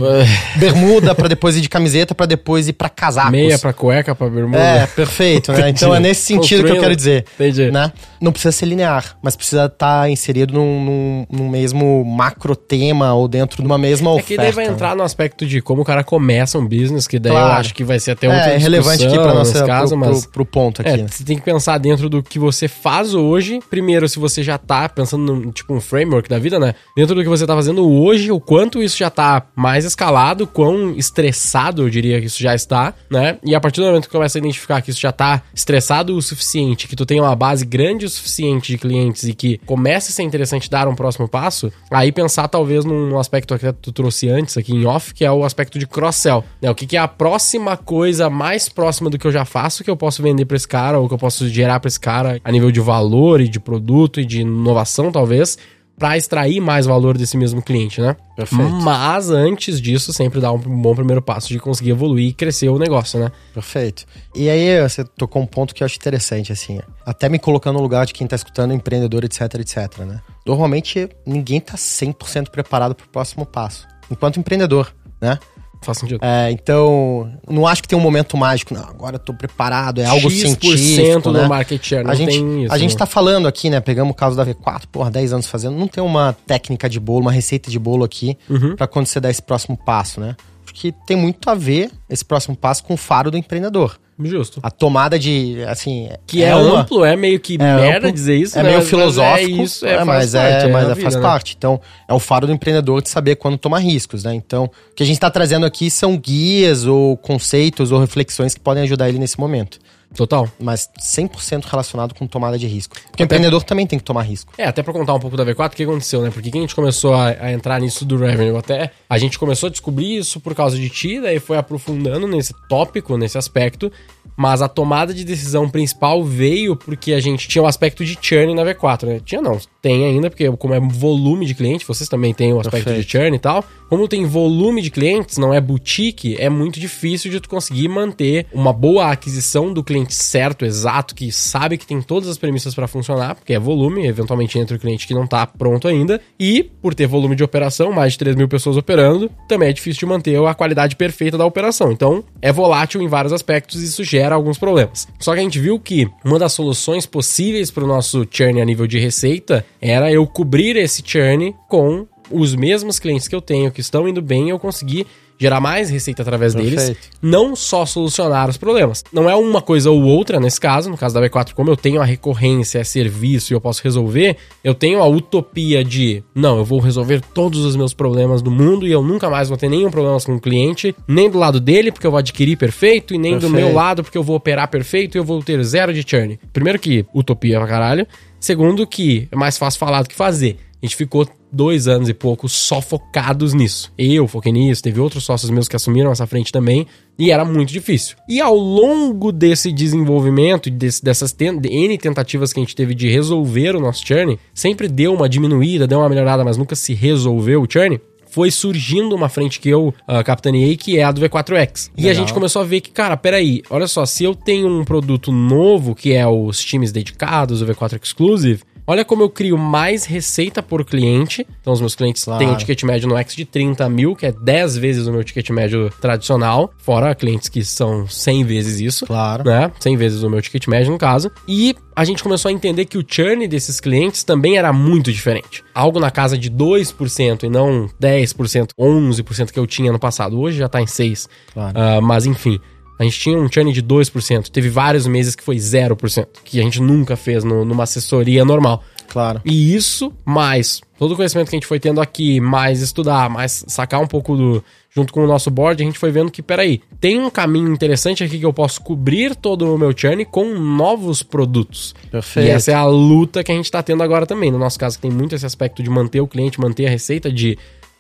[0.56, 3.32] bermuda, pra depois ir de camiseta, pra depois ir pra casacos.
[3.32, 4.60] Meia pra cueca, pra bermuda.
[4.60, 5.70] É, perfeito, né?
[5.70, 7.26] Então é nesse sentido que eu quero dizer.
[7.34, 7.72] Entendi.
[7.72, 7.92] Né?
[8.22, 13.28] Não precisa ser linear, mas precisa estar inserido num, num, num mesmo macro tema ou
[13.28, 14.28] dentro de uma mesma É oferta.
[14.28, 17.32] que daí vai entrar no aspecto de como o cara começa um business, que daí
[17.34, 17.60] eu Claro.
[17.60, 20.00] acho que vai ser até outra É, é relevante aqui pra discussão nossa, caso, pro,
[20.00, 20.22] mas...
[20.26, 20.92] pro, pro ponto aqui.
[20.92, 21.08] É, né?
[21.10, 23.60] você tem que pensar dentro do que você faz hoje.
[23.68, 26.76] Primeiro, se você já tá pensando num tipo um framework da vida, né?
[26.96, 30.92] Dentro do que você tá fazendo hoje, o quanto isso já tá mais escalado, quão
[30.96, 33.38] estressado eu diria que isso já está, né?
[33.44, 36.22] E a partir do momento que começa a identificar que isso já tá estressado o
[36.22, 40.14] suficiente, que tu tem uma base grande o suficiente de clientes e que começa a
[40.14, 44.58] ser interessante dar um próximo passo, aí pensar talvez num aspecto que tu trouxe antes
[44.58, 46.44] aqui em off, que é o aspecto de cross-sell.
[46.62, 46.70] Né?
[46.70, 49.90] O que, que é a próxima coisa mais próxima do que eu já faço que
[49.90, 52.52] eu posso vender pra esse cara ou que eu posso gerar pra esse cara a
[52.52, 55.58] nível de valor e de produto e de inovação, talvez,
[55.98, 58.16] pra extrair mais valor desse mesmo cliente, né?
[58.36, 58.72] Perfeito.
[58.72, 62.78] Mas antes disso, sempre dá um bom primeiro passo de conseguir evoluir e crescer o
[62.78, 63.32] negócio, né?
[63.54, 64.06] Perfeito.
[64.36, 67.82] E aí você tocou um ponto que eu acho interessante, assim, até me colocando no
[67.82, 70.22] lugar de quem tá escutando, empreendedor, etc, etc, né?
[70.46, 75.40] Normalmente ninguém tá 100% preparado pro próximo passo, enquanto empreendedor, né?
[75.82, 76.20] Faz sentido.
[76.22, 80.06] É, então, não acho que tem um momento mágico, não, agora eu tô preparado, é
[80.06, 81.48] algo X% científico, né?
[81.48, 82.74] market share, não a gente, tem isso.
[82.74, 83.80] a gente tá falando aqui, né?
[83.80, 85.78] Pegamos o caso da V4, porra, 10 anos fazendo.
[85.78, 88.76] Não tem uma técnica de bolo, uma receita de bolo aqui Uhum.
[88.76, 90.36] pra quando você dar esse próximo passo, né?
[90.80, 93.98] Que tem muito a ver esse próximo passo com o faro do empreendedor.
[94.20, 94.60] Justo.
[94.64, 96.10] A tomada de, assim...
[96.26, 98.70] Que é, uma- amplo, é meio que é merda amplo, dizer isso, é né?
[98.70, 101.22] meio Mas- filosófico, é isso, é, é, mas, parte, é, mas é- vida, faz né?
[101.22, 101.56] parte.
[101.58, 104.34] Então, é o faro do empreendedor de saber quando tomar riscos, né?
[104.34, 108.60] Então, o que a gente tá trazendo aqui são guias ou conceitos ou reflexões que
[108.60, 109.78] podem ajudar ele nesse momento.
[110.16, 110.50] Total.
[110.60, 112.96] Mas 100% relacionado com tomada de risco.
[112.96, 114.54] Porque o Até- empreendedor também tem que tomar risco.
[114.58, 116.32] É, até pra contar um pouco da V4, o que aconteceu, né?
[116.32, 118.58] Por que que a gente começou a, a entrar nisso do revenue?
[118.58, 122.54] Até a gente começou a descobrir isso por causa de ti, daí foi aprofundando nesse
[122.68, 123.92] tópico, nesse aspecto.
[124.38, 128.54] Mas a tomada de decisão principal veio porque a gente tinha o aspecto de churn
[128.54, 129.20] na V4, né?
[129.26, 132.86] Tinha não, tem ainda, porque como é volume de cliente, vocês também têm o aspecto
[132.86, 133.06] Perfeito.
[133.06, 133.66] de churn e tal.
[133.90, 138.46] Como tem volume de clientes, não é boutique, é muito difícil de tu conseguir manter
[138.54, 142.88] uma boa aquisição do cliente certo, exato, que sabe que tem todas as premissas para
[142.88, 146.22] funcionar, porque é volume, eventualmente entra o cliente que não tá pronto ainda.
[146.38, 150.02] E por ter volume de operação, mais de 3 mil pessoas operando, também é difícil
[150.02, 151.92] de manter a qualidade perfeita da operação.
[151.92, 155.08] Então, é volátil em vários aspectos e isso gera alguns problemas.
[155.20, 158.66] Só que a gente viu que uma das soluções possíveis para o nosso churn a
[158.66, 163.72] nível de receita era eu cobrir esse churn com os mesmos clientes que eu tenho
[163.72, 165.08] que estão indo bem, eu conseguir
[165.40, 167.10] gerar mais receita através deles, Perfeito.
[167.22, 169.04] não só solucionar os problemas.
[169.12, 172.02] Não é uma coisa ou outra nesse caso, no caso da B4, como eu tenho
[172.02, 176.66] a recorrência, é serviço e eu posso resolver, eu tenho a utopia de, não, eu
[176.66, 179.92] vou resolver todos os meus problemas do mundo e eu nunca mais vou ter nenhum
[179.92, 183.36] problema com o cliente, nem do lado dele, porque eu vou adquirir perfeito, e nem
[183.36, 183.66] do Perfeito.
[183.66, 186.40] meu lado, porque eu vou operar perfeito e eu vou ter zero de churn.
[186.52, 188.08] Primeiro que utopia pra caralho.
[188.40, 190.58] Segundo que é mais fácil falar do que fazer.
[190.82, 193.92] A gente ficou dois anos e pouco só focados nisso.
[193.98, 196.86] Eu foquei nisso, teve outros sócios meus que assumiram essa frente também,
[197.18, 198.16] e era muito difícil.
[198.30, 203.76] E ao longo desse desenvolvimento, desse, dessas N tentativas que a gente teve de resolver
[203.76, 207.68] o nosso churn, sempre deu uma diminuída, deu uma melhorada, mas nunca se resolveu o
[207.68, 208.00] churn.
[208.30, 211.90] Foi surgindo uma frente que eu ah, capitaneei, que é a do V4X.
[211.98, 214.84] E a gente começou a ver que, cara, peraí, olha só, se eu tenho um
[214.84, 220.06] produto novo, que é os times dedicados, o V4 Exclusive, olha como eu crio mais
[220.06, 221.46] receita por cliente.
[221.62, 222.40] Então, os meus clientes Claro.
[222.40, 225.24] têm um ticket médio no X de 30 mil, que é 10 vezes o meu
[225.24, 229.44] ticket médio tradicional, fora clientes que são 100 vezes isso Claro.
[229.44, 229.72] né?
[229.80, 231.30] 100 vezes o meu ticket médio, no caso.
[231.48, 235.64] E a gente começou a entender que o churn desses clientes também era muito diferente.
[235.74, 240.40] Algo na casa de 2% e não 10%, 11% que eu tinha no passado.
[240.40, 241.28] Hoje já tá em 6%.
[241.54, 241.74] Claro.
[241.78, 242.60] Ah, mas enfim.
[243.00, 244.50] A gente tinha um churn de 2%.
[244.50, 248.84] Teve vários meses que foi 0%, que a gente nunca fez no- numa assessoria normal.
[249.08, 249.42] Claro.
[249.46, 253.64] E isso, mais todo o conhecimento que a gente foi tendo aqui, mais estudar, mais
[253.68, 254.64] sacar um pouco do.
[254.90, 258.24] Junto com o nosso board, a gente foi vendo que, peraí, tem um caminho interessante
[258.24, 261.94] aqui que eu posso cobrir todo o meu churn com novos produtos.
[262.10, 262.48] Perfeito.
[262.48, 264.50] E essa é a luta que a gente tá tendo agora também.
[264.50, 267.32] No nosso caso, que tem muito esse aspecto de manter o cliente, manter a receita,
[267.32, 267.58] de.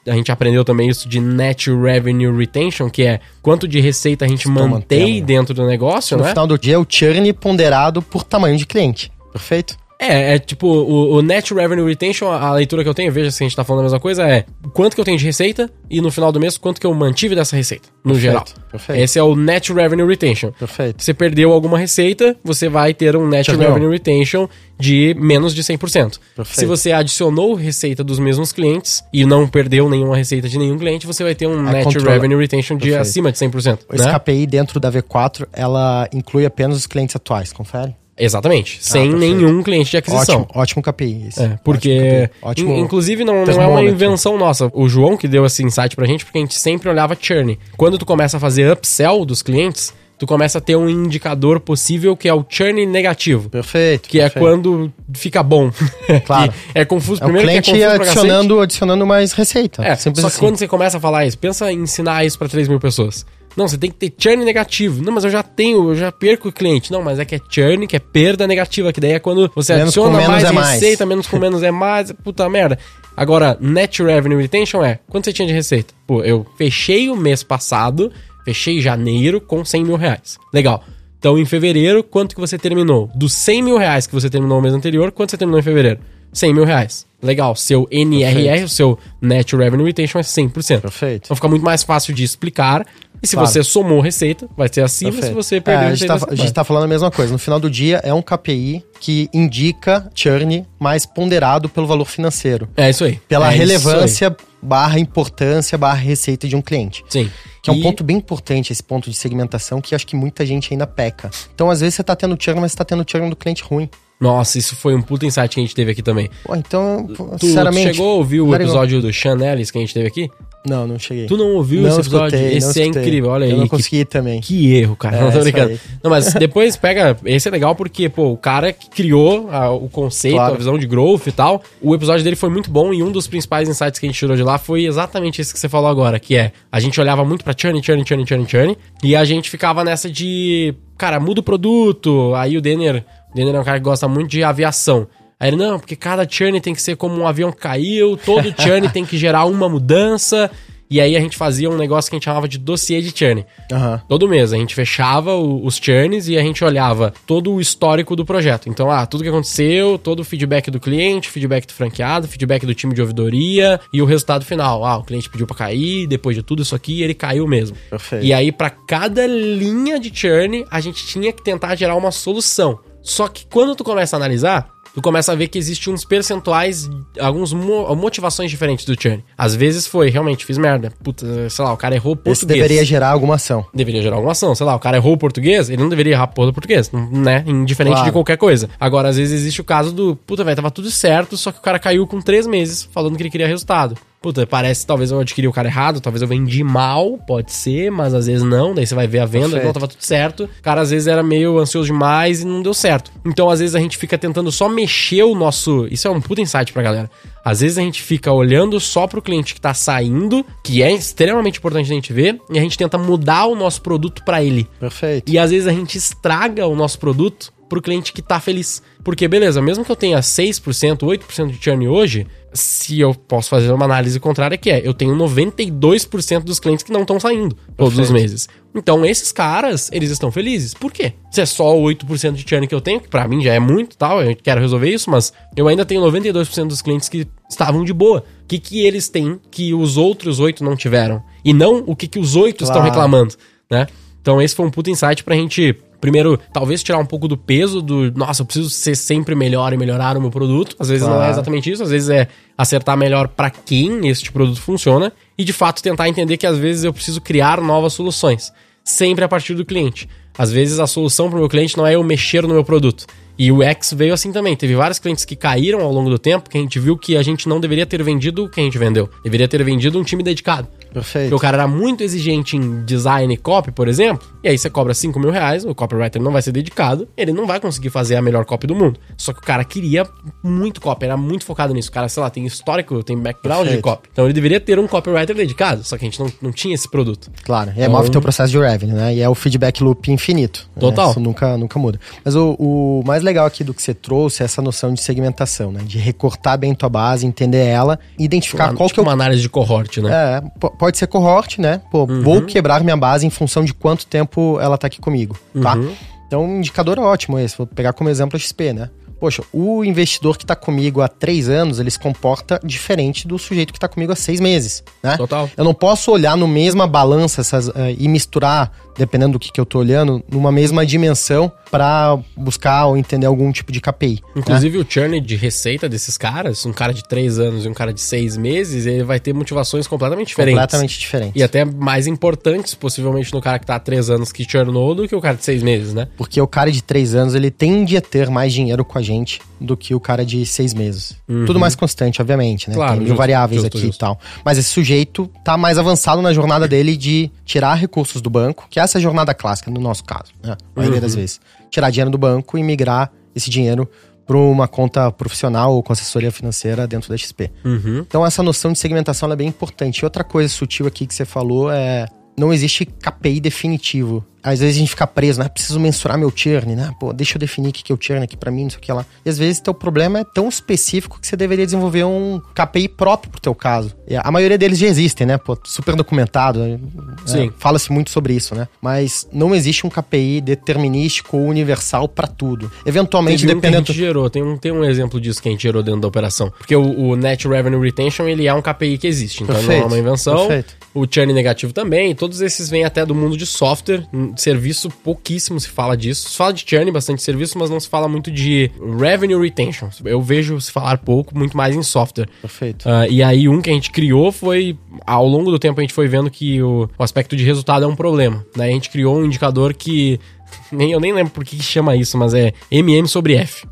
[0.08, 4.28] A gente aprendeu também isso de Net Revenue Retention, que é quanto de receita a
[4.28, 6.30] gente Estou mantém dentro do negócio, No né?
[6.30, 9.12] final do dia, é o churn ponderado por tamanho de cliente.
[9.32, 9.78] Perfeito?
[10.00, 13.44] É, é tipo, o, o Net Revenue Retention, a leitura que eu tenho, veja se
[13.44, 16.00] a gente tá falando a mesma coisa, é quanto que eu tenho de receita e
[16.02, 18.46] no final do mês quanto que eu mantive dessa receita, no Perfeito, geral.
[18.72, 19.02] perfeito.
[19.02, 20.52] Esse é o Net Revenue Retention.
[20.52, 21.04] Perfeito.
[21.04, 23.60] Você perdeu alguma receita, você vai ter um Net viu?
[23.60, 24.48] Revenue Retention
[24.80, 26.20] de menos de 100%.
[26.36, 26.60] Perfeito.
[26.60, 31.08] Se você adicionou receita dos mesmos clientes e não perdeu nenhuma receita de nenhum cliente,
[31.08, 32.12] você vai ter um Aí Net controla.
[32.12, 33.02] Revenue Retention de Perfeito.
[33.02, 33.80] acima de 100%.
[33.94, 34.20] Esse né?
[34.20, 37.96] KPI dentro da V4, ela inclui apenas os clientes atuais, confere?
[38.18, 38.80] Exatamente.
[38.82, 39.36] sem Ah, perfeito.
[39.36, 40.42] nenhum cliente de aquisição.
[40.42, 41.28] Ótimo, ótimo KPI.
[41.28, 41.44] esse.
[41.44, 44.70] É, porque, Ótimo in- inclusive, não, não é uma invenção nossa.
[44.74, 47.58] O João que deu esse insight pra gente, porque a gente sempre olhava churn.
[47.78, 52.18] Quando tu começa a fazer upsell dos clientes, tu começa a ter um indicador possível
[52.18, 53.50] que é o churn negativo.
[53.52, 54.10] Perfeito.
[54.10, 54.44] Que é perfeito.
[54.44, 55.70] quando fica bom.
[56.26, 56.52] Claro.
[56.52, 57.22] Que é confuso.
[57.22, 59.84] É o Primeiro que é cliente confuso adicionando, adicionando mais receita.
[59.86, 60.40] É, só que assim.
[60.40, 63.26] quando você começa a falar isso, pensa em ensinar isso pra 3 mil pessoas.
[63.58, 65.04] Não, você tem que ter churn negativo.
[65.04, 66.92] Não, mas eu já tenho, eu já perco o cliente.
[66.92, 69.74] Não, mas é que é churn, que é perda negativa, que daí é quando você
[69.74, 70.70] Menos adiciona mais é mais.
[70.74, 72.78] receita, menos com menos é mais, puta merda.
[73.16, 75.92] Agora, net revenue retention é, quanto você tinha de receita?
[76.06, 78.12] Pô, eu fechei o mês passado,
[78.46, 80.38] fechei janeiro com 100 mil reais.
[80.54, 80.84] Legal.
[81.18, 83.10] Então, em fevereiro, quanto que você terminou?
[83.16, 86.00] Dos 100 mil reais que você terminou no mês anterior, quanto você terminou em fevereiro?
[86.32, 87.08] 100 mil reais.
[87.22, 87.56] Legal.
[87.56, 88.66] Seu NRR, Perfeito.
[88.66, 90.82] o seu Net Revenue Retention é 100%.
[90.82, 91.26] Perfeito.
[91.26, 92.86] Então fica muito mais fácil de explicar.
[93.22, 93.50] E se Claro.
[93.50, 95.12] você somou receita, vai ser acima.
[95.12, 95.30] Perfeito.
[95.32, 97.32] Se você É, perdeu a, gente receita, tá, a gente tá falando a mesma coisa.
[97.32, 102.68] No final do dia, é um KPI que indica churn mais ponderado pelo valor financeiro.
[102.78, 103.20] É isso aí.
[103.28, 107.04] Pela É relevância barra importância barra receita de um cliente.
[107.10, 107.30] Sim.
[107.62, 110.46] Que é um E- ponto bem importante, esse ponto de segmentação, que acho que muita
[110.46, 111.30] gente ainda peca.
[111.54, 113.90] Então, às vezes, você tá tendo churn, mas você tá tendo churn do cliente ruim.
[114.20, 116.28] Nossa, isso foi um puta insight que a gente teve aqui também.
[116.44, 117.94] Pô, então, Tu, tu sinceramente...
[117.94, 120.28] chegou a ouvir o episódio do Sean Ellis que a gente teve aqui?
[120.68, 121.26] Não, não cheguei.
[121.28, 122.36] Tu não ouviu não esse episódio?
[122.36, 123.02] escutei, esse é escutei.
[123.04, 123.52] incrível, olha aí.
[123.52, 124.42] Eu não que- consegui também.
[124.42, 125.18] Que erro, cara.
[125.18, 125.80] É, não tô brincando.
[126.04, 127.18] Não, mas depois pega.
[127.26, 130.54] Esse é legal porque, pô, o cara que criou a- o conceito, Claro.
[130.56, 131.62] a visão de growth e tal.
[131.82, 134.36] O episódio dele foi muito bom e um dos principais insights que a gente tirou
[134.36, 137.44] de lá foi exatamente esse que você falou agora, que é a gente olhava muito
[137.44, 138.78] pra churn, churn, churn, churn, churn.
[139.04, 140.74] E a gente ficava nessa de.
[140.98, 142.34] Cara, muda o produto.
[142.36, 143.04] Aí o Denner.
[143.32, 145.08] O Denner é um cara que gosta muito de aviação.
[145.40, 148.54] Aí ele, não, porque cada churn tem que ser como um avião que caiu, todo
[148.60, 150.50] churn tem que gerar uma mudança.
[150.90, 153.46] E aí a gente fazia um negócio que a gente chamava de dossiê de churn.
[153.70, 154.02] Aham.
[154.08, 158.16] Todo mês a gente fechava o- os churns e a gente olhava todo o histórico
[158.16, 158.70] do projeto.
[158.70, 162.74] Então, ah, tudo que aconteceu, todo o feedback do cliente, feedback do franqueado, feedback do
[162.74, 164.86] time de ouvidoria e o resultado final.
[164.86, 167.76] Ah, o cliente pediu pra cair, depois de tudo isso aqui, ele caiu mesmo.
[167.90, 168.26] Perfeito.
[168.26, 172.80] E aí, pra cada linha de churn, a gente tinha que tentar gerar uma solução.
[173.04, 176.90] Só que quando tu começa a analisar, tu começa a ver que existe uns percentuais,
[177.20, 179.24] algumas motivações diferentes do churn.
[179.38, 180.92] Às vezes foi, realmente, fiz merda.
[181.04, 182.38] Puta, sei lá, o cara errou português.
[182.40, 183.64] Esse deveria gerar alguma ação.
[183.72, 184.56] Deveria gerar alguma ação.
[184.56, 187.44] Sei lá, o cara errou o português, ele não deveria errar porra do português, né?
[187.46, 188.06] Indiferente Claro.
[188.08, 188.72] de qualquer coisa.
[188.80, 191.62] Agora, às vezes existe o caso do, puta, velho, tava tudo certo, só que o
[191.62, 193.96] cara caiu com três meses falando que ele queria resultado.
[194.28, 198.14] Puta, parece talvez eu adquiri o cara errado, talvez eu vendi mal, pode ser, mas
[198.14, 198.76] às vezes não.
[198.76, 199.66] Daí você vai ver a venda, Perfeito.
[199.68, 200.44] não, tava tudo certo.
[200.44, 203.10] O cara às vezes era meio ansioso demais e não deu certo.
[203.26, 205.88] Então, às vezes a gente fica tentando só mexer o nosso.
[205.90, 207.10] Isso é um puta insight pra galera.
[207.42, 211.60] Às vezes a gente fica olhando só pro cliente que tá saindo, que é extremamente
[211.60, 214.68] importante a gente ver, e a gente tenta mudar o nosso produto pra ele.
[214.78, 215.32] Perfeito.
[215.32, 218.82] E às vezes a gente estraga o nosso produto pro cliente que tá feliz.
[219.04, 223.72] Porque, beleza, mesmo que eu tenha 6%, 8% de churn hoje, se eu posso fazer
[223.72, 227.98] uma análise contrária, que é, eu tenho 92% dos clientes que não estão saindo todos
[227.98, 228.48] os meses.
[228.76, 230.74] Então, esses caras, eles estão felizes.
[230.74, 231.14] Por quê?
[231.32, 233.98] Se é só 8% de churn que eu tenho, que pra mim já é muito
[233.98, 237.94] tal, eu quero resolver isso, mas eu ainda tenho 92% dos clientes que estavam de
[237.94, 238.24] boa.
[238.44, 241.24] O que, que eles têm que os outros 8 não tiveram?
[241.44, 242.90] E não o que, que os 8 estão Claro.
[242.90, 243.36] reclamando,
[243.70, 243.88] né?
[244.22, 247.82] Então esse foi um puta insight pra gente, primeiro, talvez tirar um pouco do peso
[247.82, 250.76] do, nossa, eu preciso ser sempre melhor e melhorar o meu produto.
[250.80, 251.32] Às vezes não é Claro.
[251.34, 255.82] exatamente isso, às vezes é acertar melhor pra quem este produto funciona e de fato
[255.82, 258.52] tentar entender que às vezes eu preciso criar novas soluções,
[258.84, 260.08] sempre a partir do cliente.
[260.38, 263.06] Às vezes a solução pro meu cliente não é eu mexer no meu produto.
[263.38, 264.56] E o X veio assim também.
[264.56, 267.22] Teve vários clientes que caíram ao longo do tempo, que a gente viu que a
[267.24, 269.10] gente não deveria ter vendido o que a gente vendeu.
[269.24, 270.68] Deveria ter vendido um time dedicado.
[270.94, 271.26] Perfeito.
[271.30, 274.70] Porque o cara era muito exigente em design e copy, por exemplo, e aí você
[274.70, 278.16] cobra 5 mil reais, o copywriter não vai ser dedicado, ele não vai conseguir fazer
[278.16, 278.98] a melhor copy do mundo.
[279.16, 280.08] Só que o cara queria
[280.44, 281.90] muito copy, era muito focado nisso.
[281.90, 283.84] O cara, sei lá, tem histórico, tem background de Perfeito.
[283.84, 284.10] copy.
[284.12, 286.90] Então ele deveria ter um copywriter dedicado, só que a gente não, não tinha esse
[286.90, 287.30] produto.
[287.44, 289.14] Claro, e Então- move teu processo de revenue, né?
[289.16, 290.68] E é o feedback loop infinito.
[290.76, 290.80] né?
[290.80, 291.12] Total.
[291.12, 292.00] Isso nunca, nunca muda.
[292.24, 295.72] Mas o, o mais legal aqui do que você trouxe é essa noção de segmentação,
[295.72, 295.82] né?
[295.84, 299.14] De recortar bem tua base, entender ela, identificar Uma- qual tipo que é o uma
[299.14, 300.10] análise de cohort, né?
[300.12, 301.82] É, po- pode ser cohort, né?
[301.92, 302.22] Pô, Uhum.
[302.22, 305.76] vou quebrar minha base em função de quanto tempo ela tá aqui comigo, tá?
[305.76, 305.94] Uhum.
[306.26, 307.58] Então, um indicador ótimo esse.
[307.58, 308.90] Vou pegar como exemplo a XP, né?
[309.20, 313.74] Poxa, o investidor que está comigo há três anos, ele se comporta diferente do sujeito
[313.74, 315.18] que está comigo há seis meses, né?
[315.18, 315.50] Total.
[315.56, 319.60] Eu não posso olhar no mesma balança essas, uh, e misturar, dependendo do que, que
[319.60, 324.22] eu tô olhando, numa mesma dimensão para buscar ou entender algum tipo de KPI.
[324.36, 324.42] Né?
[324.42, 324.84] Inclusive né?
[324.84, 328.02] o churn de receita desses caras, um cara de três anos e um cara de
[328.02, 330.60] seis meses, ele vai ter motivações completamente diferentes.
[330.60, 331.34] Completamente diferentes.
[331.36, 335.08] E até mais importantes, possivelmente, no cara que tá há três anos que churnou do
[335.08, 336.08] que o cara de seis meses, né?
[336.18, 339.42] Porque o cara de três anos, ele tende a ter mais dinheiro com a gente
[339.60, 341.16] do que o cara de seis meses.
[341.28, 341.46] Uhum.
[341.46, 342.76] Tudo mais constante, obviamente, né?
[342.76, 343.98] Claro, Tem mil justo, variáveis justo, aqui justo.
[343.98, 344.20] e tal.
[344.46, 348.80] Mas esse sujeito tá mais avançado na jornada dele de tirar recursos do banco, que
[348.80, 350.52] essa é a jornada clássica, no nosso caso, né?
[350.52, 351.02] A maioria uhum.
[351.02, 351.40] das vezes.
[351.70, 353.90] Tirar dinheiro do banco e migrar esse dinheiro
[354.26, 357.50] para uma conta profissional ou com assessoria financeira dentro da XP.
[357.64, 358.00] Uhum.
[358.00, 360.00] Então essa noção de segmentação é bem importante.
[360.00, 364.76] E outra coisa sutil aqui que você falou é não existe KPI definitivo às vezes
[364.76, 365.50] a gente fica preso, né?
[365.50, 366.92] Preciso mensurar meu churn, né?
[367.00, 368.82] Pô, deixa eu definir o que é o churn aqui para mim, não sei o
[368.82, 369.06] que lá.
[369.26, 373.32] E às vezes teu problema é tão específico que você deveria desenvolver um KPI próprio
[373.32, 373.96] pro teu caso.
[374.24, 375.38] A maioria deles já existem, né?
[375.38, 376.60] Pô, super documentado.
[376.60, 376.80] Né?
[377.26, 377.52] Sim.
[377.58, 378.68] Fala-se muito sobre isso, né?
[378.82, 382.72] Mas não existe um KPI determinístico ou universal para tudo.
[382.86, 383.84] Eventualmente, Teve um dependendo.
[383.86, 386.02] Que a gente gerou, tem um, tem um exemplo disso que a gente gerou dentro
[386.02, 386.52] da operação.
[386.58, 389.44] Porque o, o Net Revenue Retention, ele é um KPI que existe.
[389.44, 389.80] Então Perfeito.
[389.80, 390.48] não é uma invenção.
[390.48, 390.76] Perfeito.
[390.94, 392.16] O churn negativo também.
[392.16, 394.04] Todos esses vêm até do mundo de software,
[394.42, 396.30] serviço pouquíssimo se fala disso.
[396.30, 399.90] Se fala de churn, bastante serviço, mas não se fala muito de revenue retention.
[400.06, 402.28] Eu vejo se falar pouco, muito mais em software.
[402.42, 402.88] Perfeito.
[402.88, 404.78] Uh, e aí, um que a gente criou foi.
[405.06, 407.88] Ao longo do tempo, a gente foi vendo que o, o aspecto de resultado é
[407.88, 408.46] um problema.
[408.56, 408.66] Né?
[408.66, 410.20] A gente criou um indicador que
[410.72, 413.68] nem, eu nem lembro por que chama isso, mas é MM sobre F.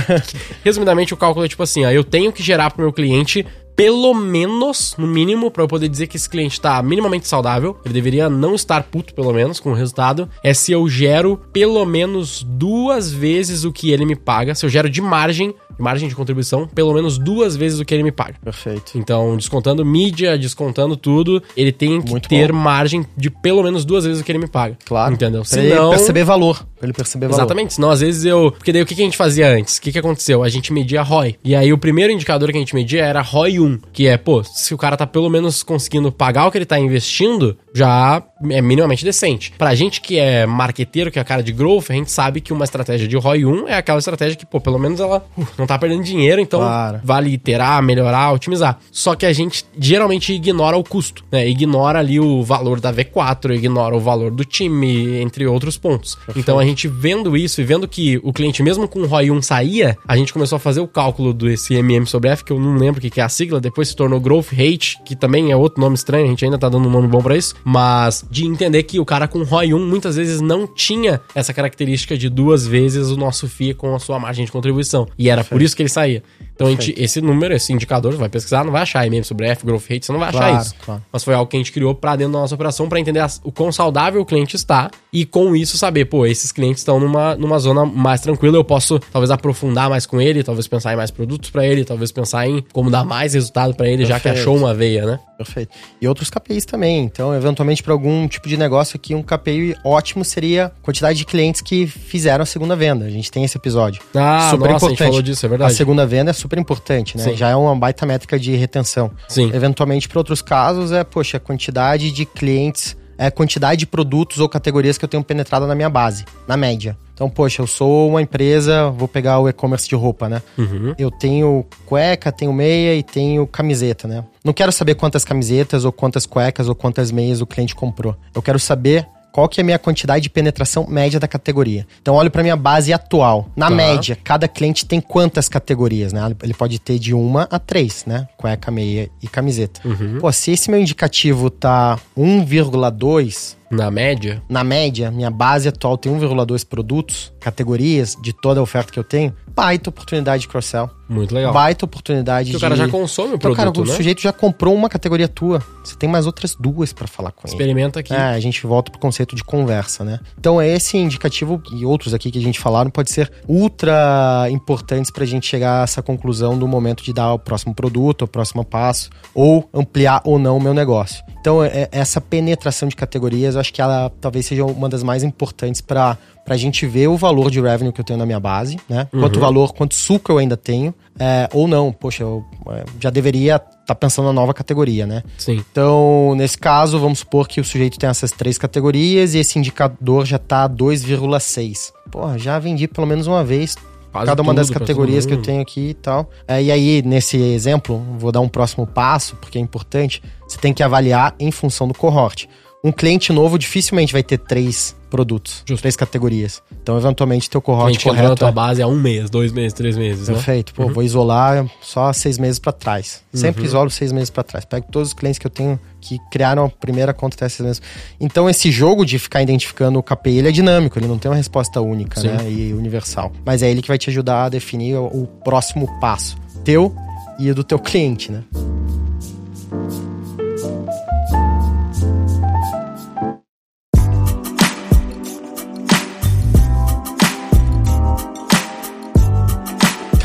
[0.64, 3.46] Resumidamente, o cálculo é tipo assim: ó, eu tenho que gerar para o meu cliente
[3.78, 7.94] pelo menos, no mínimo, para eu poder dizer que esse cliente está minimamente saudável, ele
[7.94, 12.42] deveria não estar puto, pelo menos, com o resultado, é se eu gero pelo menos
[12.42, 16.66] duas vezes o que ele me paga, se eu gero de margem margem de contribuição
[16.66, 18.34] pelo menos duas vezes o que ele me paga.
[18.42, 18.92] Perfeito.
[18.96, 22.58] Então, descontando mídia, descontando tudo, ele tem que Muito ter bom.
[22.58, 24.76] margem de pelo menos duas vezes o que ele me paga.
[24.84, 25.14] Claro.
[25.14, 25.42] Entendeu?
[25.42, 25.88] Pra Senão...
[25.88, 26.66] ele perceber valor.
[26.78, 27.40] Pra ele perceber valor.
[27.40, 27.74] Exatamente.
[27.74, 28.52] Senão, às vezes eu.
[28.52, 29.78] Porque daí o que a gente fazia antes?
[29.78, 30.42] O que, que aconteceu?
[30.42, 31.36] A gente media ROI.
[31.44, 34.42] E aí o primeiro indicador que a gente media era ROI 1, que é, pô,
[34.44, 38.60] se o cara tá pelo menos conseguindo pagar o que ele tá investindo, já é
[38.60, 39.52] minimamente decente.
[39.58, 42.52] Pra gente que é marqueteiro, que é a cara de growth, a gente sabe que
[42.52, 45.66] uma estratégia de ROI 1 é aquela estratégia que, pô, pelo menos ela uh, não
[45.66, 47.00] tá perdendo dinheiro, então claro.
[47.02, 48.78] vale iterar, melhorar, otimizar.
[48.90, 51.48] Só que a gente geralmente ignora o custo, né?
[51.48, 56.14] Ignora ali o valor da V4, ignora o valor do time, entre outros pontos.
[56.14, 56.38] Perfeito.
[56.38, 59.42] Então a gente vendo isso e vendo que o cliente, mesmo com o ROI 1
[59.42, 62.74] saía, a gente começou a fazer o cálculo desse MM sobre F, que eu não
[62.76, 65.80] lembro o que é a sigla, depois se tornou Growth Rate, que também é outro
[65.80, 68.82] nome estranho, a gente ainda tá dando um nome bom para isso, mas de entender
[68.82, 73.08] que o cara com ROI 1 muitas vezes não tinha essa característica de duas vezes
[73.08, 75.06] o nosso FII com a sua margem de contribuição.
[75.18, 75.58] E era Perfeito.
[75.58, 76.22] por isso que ele saía.
[76.58, 79.46] Então a gente, esse número, esse indicador, você vai pesquisar, não vai achar MM sobre
[79.46, 80.74] F, growth rate, você não vai claro, achar isso.
[80.84, 81.02] Claro.
[81.12, 83.52] Mas foi algo que a gente criou para dentro da nossa operação para entender o
[83.52, 87.60] quão saudável o cliente está e com isso saber, pô, esses clientes estão numa, numa
[87.60, 91.48] zona mais tranquila, eu posso talvez aprofundar mais com ele, talvez pensar em mais produtos
[91.48, 94.08] para ele, talvez pensar em como dar mais resultado para ele, Perfeito.
[94.08, 95.20] já que achou uma veia, né?
[95.38, 95.70] Perfeito.
[96.00, 97.04] E outros KPIs também.
[97.04, 101.24] Então, eventualmente, para algum tipo de negócio aqui, um KPI ótimo seria a quantidade de
[101.24, 103.04] clientes que fizeram a segunda venda.
[103.04, 104.02] A gente tem esse episódio.
[104.16, 104.86] Ah, super nossa, importante.
[104.86, 105.72] a gente falou disso, é verdade.
[105.72, 107.24] A segunda venda é super importante, né?
[107.24, 107.36] Sim.
[107.36, 109.10] Já é uma baita métrica de retenção.
[109.26, 109.50] Sim.
[109.52, 114.38] Eventualmente, para outros casos, é, poxa, a quantidade de clientes, é a quantidade de produtos
[114.38, 116.96] ou categorias que eu tenho penetrado na minha base, na média.
[117.12, 120.40] Então, poxa, eu sou uma empresa, vou pegar o e-commerce de roupa, né?
[120.56, 120.94] Uhum.
[120.96, 124.24] Eu tenho cueca, tenho meia e tenho camiseta, né?
[124.44, 128.14] Não quero saber quantas camisetas ou quantas cuecas ou quantas meias o cliente comprou.
[128.32, 131.86] Eu quero saber qual que é a minha quantidade de penetração média da categoria.
[132.00, 133.48] Então olho para minha base atual.
[133.56, 133.74] Na tá.
[133.74, 136.34] média, cada cliente tem quantas categorias, né?
[136.42, 138.28] Ele pode ter de uma a três, né?
[138.36, 139.80] Cueca, meia e camiseta.
[139.84, 140.18] Uhum.
[140.20, 144.42] Pô, se esse meu indicativo tá 1,2 na média?
[144.48, 149.04] Na média, minha base atual tem 1,2 produtos, categorias de toda a oferta que eu
[149.04, 149.34] tenho.
[149.48, 150.88] Baita oportunidade de cross-sell.
[151.08, 151.52] Muito legal.
[151.52, 152.64] Baita oportunidade Porque de...
[152.64, 153.92] o cara já consome o então, produto, cara, né?
[153.92, 155.62] o sujeito já comprou uma categoria tua.
[155.82, 158.04] Você tem mais outras duas para falar com Experimenta ele.
[158.04, 158.14] aqui.
[158.14, 160.20] É, a gente volta pro conceito de conversa, né?
[160.38, 165.24] Então, esse indicativo e outros aqui que a gente falaram pode ser ultra importantes pra
[165.24, 169.08] gente chegar a essa conclusão do momento de dar o próximo produto, o próximo passo,
[169.34, 171.24] ou ampliar ou não o meu negócio.
[171.40, 175.80] Então, é, essa penetração de categorias, acho que ela talvez seja uma das mais importantes
[175.80, 176.16] para
[176.46, 179.08] a gente ver o valor de revenue que eu tenho na minha base, né?
[179.12, 179.20] Uhum.
[179.20, 181.92] Quanto valor, quanto suco eu ainda tenho, é, ou não.
[181.92, 185.22] Poxa, eu é, já deveria estar tá pensando na nova categoria, né?
[185.36, 185.62] Sim.
[185.70, 190.24] Então, nesse caso, vamos supor que o sujeito tem essas três categorias e esse indicador
[190.24, 191.92] já tá 2,6.
[192.10, 193.76] Porra, já vendi pelo menos uma vez
[194.12, 196.30] Quase cada uma das tudo pra categorias que eu tenho aqui e tal.
[196.46, 200.22] É, e aí, nesse exemplo, vou dar um próximo passo, porque é importante.
[200.46, 202.48] Você tem que avaliar em função do cohort.
[202.84, 205.82] Um cliente novo dificilmente vai ter três produtos, Justo.
[205.82, 206.62] três categorias.
[206.80, 209.96] Então, eventualmente, teu A cohort correto tua é base há um mês, dois meses, três
[209.96, 210.34] meses, né?
[210.34, 210.72] Perfeito.
[210.74, 213.22] Pô, vou isolar só seis meses pra trás.
[213.32, 213.66] Sempre Uhum.
[213.66, 214.64] isolo seis meses pra trás.
[214.64, 217.82] Pego todos os clientes que eu tenho que criaram a primeira conta até seis meses.
[218.20, 221.36] Então, esse jogo de ficar identificando o KPI, ele é dinâmico, ele não tem uma
[221.36, 222.28] resposta única, Sim.
[222.28, 222.48] né?
[222.48, 223.32] E universal.
[223.44, 226.36] Mas é ele que vai te ajudar a definir o, o próximo passo.
[226.64, 226.94] Teu
[227.40, 228.44] e do teu cliente, né?